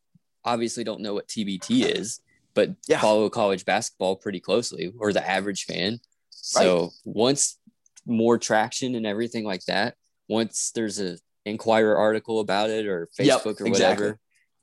[0.45, 2.21] obviously don't know what TBT is,
[2.55, 3.01] but Yeah.
[3.01, 6.01] follow college basketball pretty closely, or the average fan.
[6.31, 7.59] So once
[8.07, 9.97] more traction and everything like that,
[10.29, 13.71] once there's a Inquirer article about it or Facebook Yep, or exactly.
[13.71, 14.21] whatever,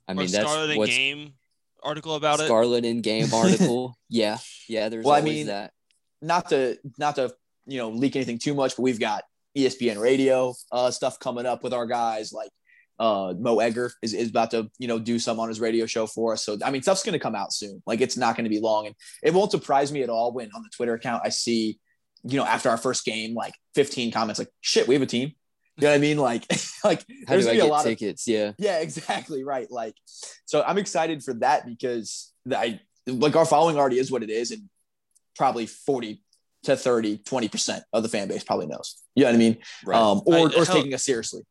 [0.08, 1.34] I or mean that's Scarlet what's Game
[1.84, 2.46] article about it.
[2.46, 3.98] Scarlet in game article.
[4.10, 4.38] yeah,
[4.70, 4.88] yeah.
[4.90, 5.74] There's Well, I always mean, that.
[6.22, 7.36] not to not to
[7.70, 9.24] you know leak anything too much, but we've got
[9.58, 12.34] ESPN radio uh, stuff coming up with our guys.
[12.34, 12.50] Like
[13.00, 16.08] uh, Mo Egger is, is about to you know do some on his radio show
[16.08, 16.44] for us.
[16.44, 17.82] So I mean, stuff's going to come out soon.
[17.86, 20.50] Like it's not going to be long, and it won't surprise me at all when
[20.54, 21.80] on the Twitter account I see
[22.24, 25.34] you know after our first game like 15 comments like shit we have a team.
[25.78, 26.18] You know what I mean?
[26.18, 26.46] Like
[26.84, 28.28] like How there's gonna be a lot of tickets?
[28.28, 28.52] yeah.
[28.58, 29.72] yeah, exactly right.
[29.72, 29.96] Like,
[30.46, 34.52] so I'm excited for that because I like our following already is what it is,
[34.52, 34.64] and
[35.38, 36.22] probably 40
[36.64, 39.02] to 30, 20 percent of the fan base probably knows.
[39.16, 39.58] You know what I mean?
[39.86, 39.98] Right.
[39.98, 41.44] Um, or I- or hell- taking us seriously.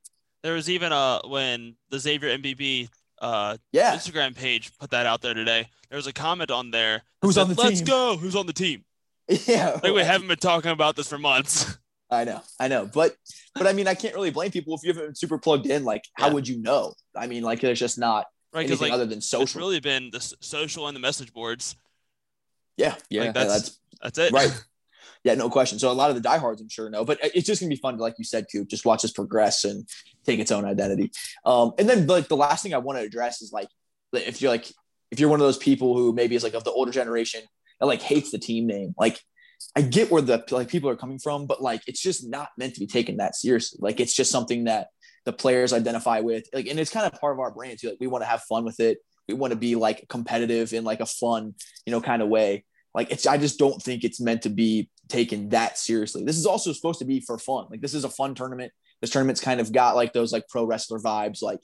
[0.43, 2.89] There was even a when the Xavier MBB
[3.21, 5.67] uh, Yeah, Instagram page put that out there today.
[5.91, 7.03] There was a comment on there.
[7.23, 8.17] Who's said, on the Let's team?" go.
[8.17, 8.85] Who's on the team?
[9.47, 9.81] yeah.
[9.83, 11.77] Like we haven't been talking about this for months.
[12.11, 13.15] I know, I know, but
[13.55, 15.85] but I mean, I can't really blame people if you haven't been super plugged in.
[15.85, 16.33] Like, how Yeah.
[16.35, 16.95] would you know?
[17.15, 18.65] I mean, like, there's just not Right?
[18.67, 19.43] Anything like other than social.
[19.43, 21.77] it's really been the social and the message boards.
[22.79, 23.25] yeah, yeah.
[23.25, 24.33] like, that's- that's That's it.
[24.33, 24.65] right.
[25.29, 25.79] Yeah, no question.
[25.79, 27.99] So a lot of the diehards, I'm sure, know, but it's just gonna be fun
[27.99, 29.87] to, like you said, Coop, just watch this progress and
[30.25, 31.13] take its own identity.
[31.45, 33.69] Um, and then like the last thing I want to address is like
[34.15, 34.73] if you're like
[35.11, 37.43] if you're one of those people who maybe is like of the older generation
[37.79, 39.21] that like hates the team name, like
[39.77, 42.73] I get where the like people are coming from, but like it's just not meant
[42.73, 43.81] to be taken that seriously.
[43.83, 44.89] Like it's just something that
[45.27, 47.91] the players identify with, like, and it's kind of part of our brand too.
[47.91, 48.97] Like we want to have fun with it.
[49.29, 51.55] We want to be like competitive in like a fun,
[51.85, 52.65] you know, kind of way.
[52.95, 56.25] Like it's, I just don't think it's meant to be taken that seriously.
[56.25, 57.67] This is also supposed to be for fun.
[57.71, 58.73] Like this is a fun tournament.
[59.01, 61.43] This tournament's kind of got like those like pro wrestler vibes.
[61.43, 61.61] Like,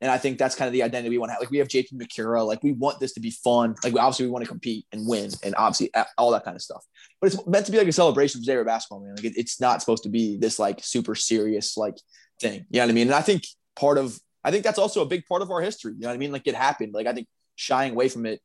[0.00, 1.40] and I think that's kind of the identity we want to have.
[1.40, 2.46] Like we have JP Macura.
[2.46, 3.74] Like we want this to be fun.
[3.82, 6.84] Like obviously we want to compete and win, and obviously all that kind of stuff.
[7.20, 9.14] But it's meant to be like a celebration of Xavier basketball, man.
[9.16, 11.96] Like it, it's not supposed to be this like super serious like
[12.40, 12.66] thing.
[12.70, 13.08] You know what I mean?
[13.08, 13.44] And I think
[13.74, 15.94] part of I think that's also a big part of our history.
[15.94, 16.30] You know what I mean?
[16.30, 16.92] Like it happened.
[16.94, 17.26] Like I think
[17.56, 18.40] shying away from it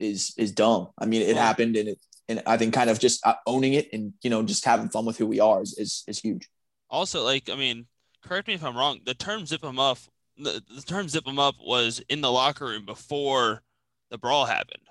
[0.00, 0.88] is is dumb.
[0.98, 1.98] I mean, it happened, and it
[2.28, 5.04] and I think kind of just uh, owning it and you know just having fun
[5.04, 6.48] with who we are is is, is huge.
[6.90, 7.86] Also, like I mean,
[8.22, 9.00] correct me if I'm wrong.
[9.04, 9.98] The term "zip them up,"
[10.36, 13.62] the, the term them up" was in the locker room before
[14.10, 14.82] the brawl happened.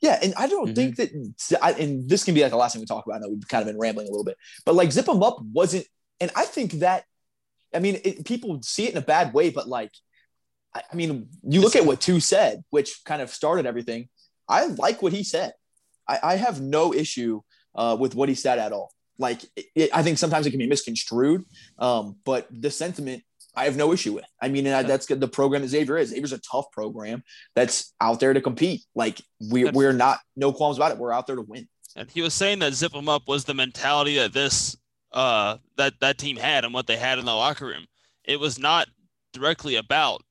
[0.00, 0.74] Yeah, and I don't Mhm.
[0.74, 3.16] think that, I, and this can be like the last thing we talk about.
[3.16, 4.36] I know we've kind of been rambling a little bit,
[4.66, 5.86] but like zip them up wasn't,
[6.20, 7.04] and I think that,
[7.74, 9.92] I mean, it, people see it in a bad way, but like,
[10.74, 14.08] I, I mean, you look at what Tu said, which kind of started everything.
[14.48, 15.54] I like what he said.
[16.08, 17.40] I, I have no issue
[17.74, 18.92] uh, with what he said at all.
[19.18, 21.44] Like, it, it, I think sometimes it can be misconstrued,
[21.78, 23.22] um, but the sentiment
[23.56, 24.24] I have no issue with.
[24.42, 26.10] I mean, that's good the program that Xavier is.
[26.10, 27.22] Xavier's a tough program
[27.54, 28.82] that's out there to compete.
[28.94, 30.98] Like we we're not no qualms about it.
[30.98, 31.68] We're out there to win.
[31.96, 34.76] And he was saying that zip "zip 'em up" was the mentality that this
[35.12, 37.86] uh that that team had and what they had in the locker room.
[38.24, 38.88] It was not
[39.32, 40.22] directly about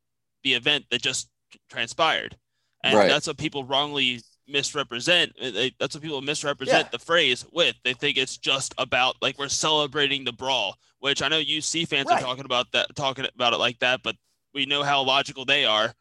[0.43, 1.30] the event that just
[1.69, 2.36] transpired,
[2.84, 3.07] and Right.
[3.07, 5.34] that's what people wrongly misrepresent.
[5.41, 6.89] Uh, they- That's what people misrepresent Yeah.
[6.91, 7.76] the phrase with.
[7.84, 12.08] They think it's just about like we're celebrating the brawl, which I know UC fans
[12.10, 12.22] Right.
[12.22, 14.16] are talking about that, talking about it like that, but
[14.54, 15.94] we know how logical they are.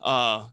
[0.00, 0.48] Uh,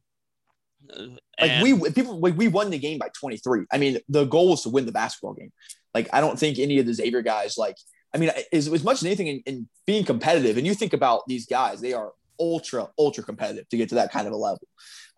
[1.40, 3.66] Like we people like we won the game by 23.
[3.72, 5.52] I mean, the goal was to win the basketball game.
[5.94, 7.76] Like I don't think any of the Xavier guys like
[8.14, 11.28] I mean, as, as much as anything in, in being competitive, and you think about
[11.28, 14.68] these guys, they are ultra, ultra competitive to get to that kind of a level.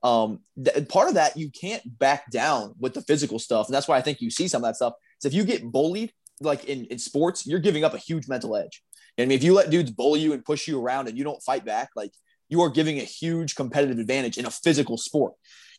[0.02, 3.88] Um, th- part of that you can't back down with the physical stuff, and that's
[3.88, 4.94] why I think you see some of that stuff.
[5.20, 8.56] Is if you get bullied, like in, in sports, you're giving up a huge mental
[8.56, 8.82] edge.
[9.18, 11.24] And I mean, if you let dudes bully you and push you around and you
[11.24, 12.12] don't fight back, like
[12.48, 15.34] you are giving a huge competitive advantage in a physical sport.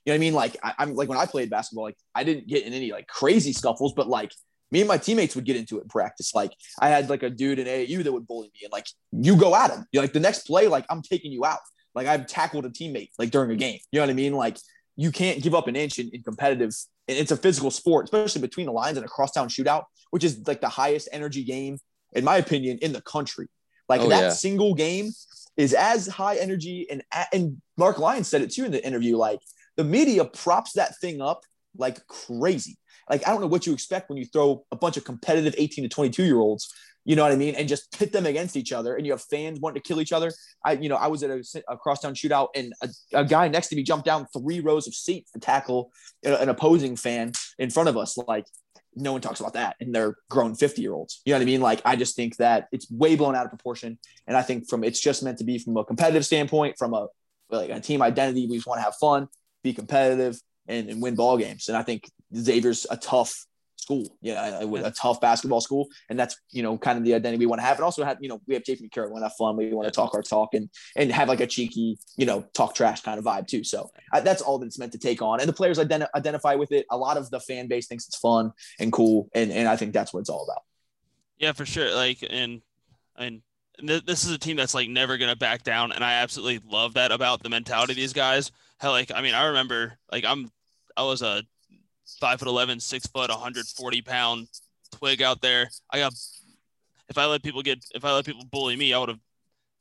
[0.05, 0.35] You know what I mean?
[0.35, 3.07] Like I, I'm like when I played basketball, like I didn't get in any like
[3.07, 4.33] crazy scuffles, but like
[4.71, 6.35] me and my teammates would get into it in practice.
[6.35, 9.37] Like I had like a dude in AAU that would bully me, and like you
[9.37, 9.87] go at him.
[9.93, 11.61] You're like the next play, like I'm taking you out.
[11.95, 13.79] Like I've tackled a teammate like during a game.
[13.91, 14.33] You know what I mean?
[14.35, 14.59] Like
[14.97, 16.73] you can't give up an inch in, in competitive.
[17.09, 20.47] And it's a physical sport, especially between the lines and a crosstown shootout, which is
[20.47, 21.79] like the highest energy game,
[22.13, 23.49] in my opinion, in the country.
[23.89, 24.31] Like Oh, that yeah.
[24.31, 25.11] single game
[25.57, 27.03] is as high energy, and
[27.33, 29.17] and Mark Lyons said it too in the interview.
[29.17, 29.41] Like
[29.77, 31.43] the media props that thing up
[31.77, 32.77] like crazy.
[33.11, 35.85] Like I don't know what you expect when you throw a bunch of competitive 18
[35.85, 36.73] to 22 year olds,
[37.05, 39.23] you know what I mean, and just pit them against each other, and you have
[39.23, 40.33] fans wanting to kill each other.
[40.65, 43.69] I, you know, I was at a, a crosstown shootout, and a, a guy next
[43.69, 45.91] to me jumped down three rows of seats to tackle
[46.25, 48.17] uh, an opposing fan in front of us.
[48.17, 48.47] Like
[48.95, 51.21] no one talks about that, and they're grown 50 year olds.
[51.25, 51.61] You know what I mean?
[51.61, 54.85] Like I just think that it's way blown out of proportion, and I think from
[54.85, 57.09] it's just meant to be from a competitive standpoint, from a
[57.51, 58.47] like a team identity.
[58.47, 59.27] We just want to have fun,
[59.65, 60.39] be competitive,
[60.69, 61.69] and, and win ball games.
[61.69, 66.37] And I think Xavier's a tough school, yeah, a, a, tough basketball school, and that's
[66.51, 67.77] you know kind of the identity we want to have.
[67.77, 69.73] And also have you know we have JP Macura, we want to have fun, we
[69.73, 73.03] want to talk our talk, and and have like a cheeky you know talk trash
[73.03, 73.65] kind of vibe too.
[73.65, 76.55] So I, that's all that it's meant to take on, and the players identi- identify
[76.55, 76.87] with it.
[76.91, 79.93] A lot of the fan base thinks it's fun and cool, and and I think
[79.93, 80.63] that's what it's all about.
[81.39, 81.95] Yeah, for sure.
[81.95, 82.63] Like and
[83.17, 83.43] and
[83.83, 87.13] this is a team that's like never gonna back down, and I absolutely love that
[87.13, 88.53] about the mentality of these guys.
[88.79, 90.51] Hell, like I mean, I remember like I'm
[90.97, 91.43] I was a
[92.19, 94.49] five foot 11, six foot, 140 pound
[94.93, 95.69] twig out there.
[95.91, 96.13] I got,
[97.09, 99.21] if I let people get, if I let people bully me, I would have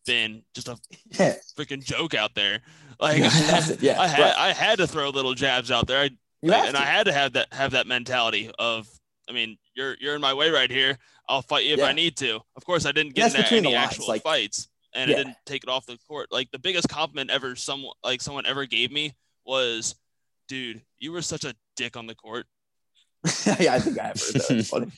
[0.05, 0.77] been just a
[1.19, 1.35] yeah.
[1.57, 2.59] freaking joke out there.
[2.99, 3.17] Like,
[3.79, 4.35] yeah, I had, right.
[4.37, 5.99] I had to throw little jabs out there.
[5.99, 6.09] I,
[6.41, 6.81] and to.
[6.81, 8.87] I had to have that, have that mentality of,
[9.29, 10.97] I mean, you're, you're in my way right here.
[11.27, 11.85] I'll fight you if yeah.
[11.85, 12.39] I need to.
[12.55, 15.15] Of course, I didn't get into any actual like, fights and yeah.
[15.15, 16.29] I didn't take it off the court.
[16.31, 19.13] Like the biggest compliment ever, someone like someone ever gave me
[19.45, 19.95] was,
[20.49, 22.45] dude, you were such a dick on the court.
[23.59, 24.67] yeah, I think I have heard that.
[24.69, 24.91] funny.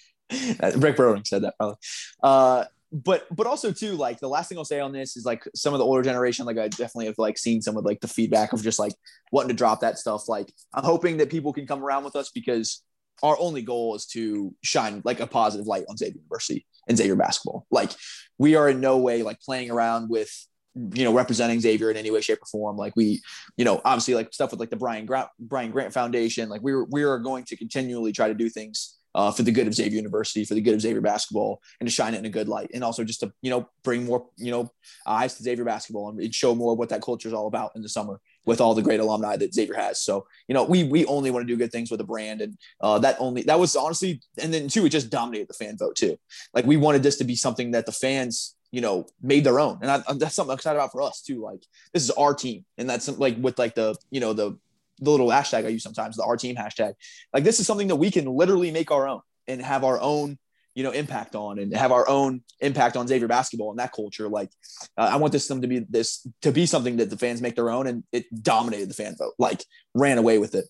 [0.59, 1.75] Uh, Rick Broering said that probably.
[2.23, 5.47] Uh, but but also too, like the last thing I'll say on this is like
[5.55, 8.07] some of the older generation, like I definitely have like seen some of like the
[8.07, 8.93] feedback of just like
[9.31, 10.27] wanting to drop that stuff.
[10.27, 12.83] Like I'm hoping that people can come around with us because
[13.23, 17.15] our only goal is to shine like a positive light on Xavier University and Xavier
[17.15, 17.65] basketball.
[17.71, 17.91] Like
[18.37, 20.31] we are in no way like playing around with
[20.75, 22.77] you know, representing Xavier in any way, shape, or form.
[22.77, 23.21] Like we,
[23.57, 26.49] you know, obviously like stuff with like the Brian Grant, Brian Grant Foundation.
[26.49, 29.51] Like we are we are going to continually try to do things uh, for the
[29.51, 32.25] good of Xavier University, for the good of Xavier basketball, and to shine it in
[32.25, 34.71] a good light, and also just to you know bring more you know
[35.05, 37.89] eyes to Xavier basketball and show more what that culture is all about in the
[37.89, 40.01] summer with all the great alumni that Xavier has.
[40.01, 42.57] So you know we we only want to do good things with the brand, and
[42.79, 45.95] uh, that only that was honestly, and then too it just dominated the fan vote
[45.95, 46.17] too.
[46.53, 49.79] Like we wanted this to be something that the fans you know, made their own.
[49.81, 51.41] And I, that's something I'm excited about for us too.
[51.41, 51.61] Like
[51.93, 52.65] this is our team.
[52.77, 54.57] And that's like with like the, you know, the,
[54.99, 56.93] the little hashtag I use sometimes, the our team hashtag.
[57.33, 60.37] Like this is something that we can literally make our own and have our own,
[60.73, 64.29] you know, impact on and have our own impact on Xavier basketball and that culture.
[64.29, 64.49] Like
[64.97, 67.69] uh, I want this to be this to be something that the fans make their
[67.69, 70.65] own and it dominated the fan vote, like ran away with it.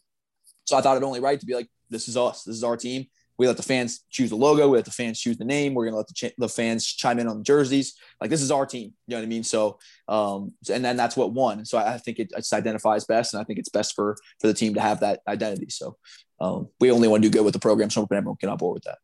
[0.65, 2.43] So I thought it only right to be like, this is us.
[2.43, 3.07] This is our team.
[3.37, 4.69] We let the fans choose the logo.
[4.69, 5.73] We let the fans choose the name.
[5.73, 7.95] We're gonna let the, ch- the fans chime in on the jerseys.
[8.19, 8.93] Like this is our team.
[9.07, 9.43] You know what I mean?
[9.43, 11.65] So, um, and then that's what won.
[11.65, 14.47] So I, I think it, it identifies best, and I think it's best for for
[14.47, 15.69] the team to have that identity.
[15.69, 15.97] So,
[16.39, 17.89] um, we only want to do good with the program.
[17.89, 18.99] So everyone can on board with that.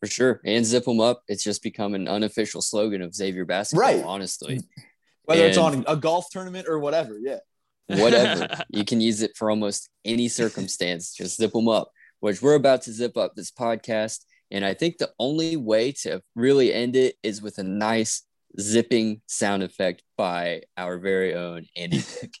[0.00, 1.22] For sure, and zip them up.
[1.28, 3.88] It's just become an unofficial slogan of Xavier basketball.
[3.88, 4.04] Right.
[4.04, 4.60] Honestly,
[5.24, 7.18] whether and it's on a golf tournament or whatever.
[7.18, 7.38] Yeah
[7.86, 8.48] whatever.
[8.70, 11.14] you can use it for almost any circumstance.
[11.14, 11.90] Just zip them up
[12.24, 14.24] which we're about to zip up this podcast.
[14.50, 18.22] And I think the only way to really end it is with a nice
[18.58, 22.32] zipping sound effect by our very own Andy Dick.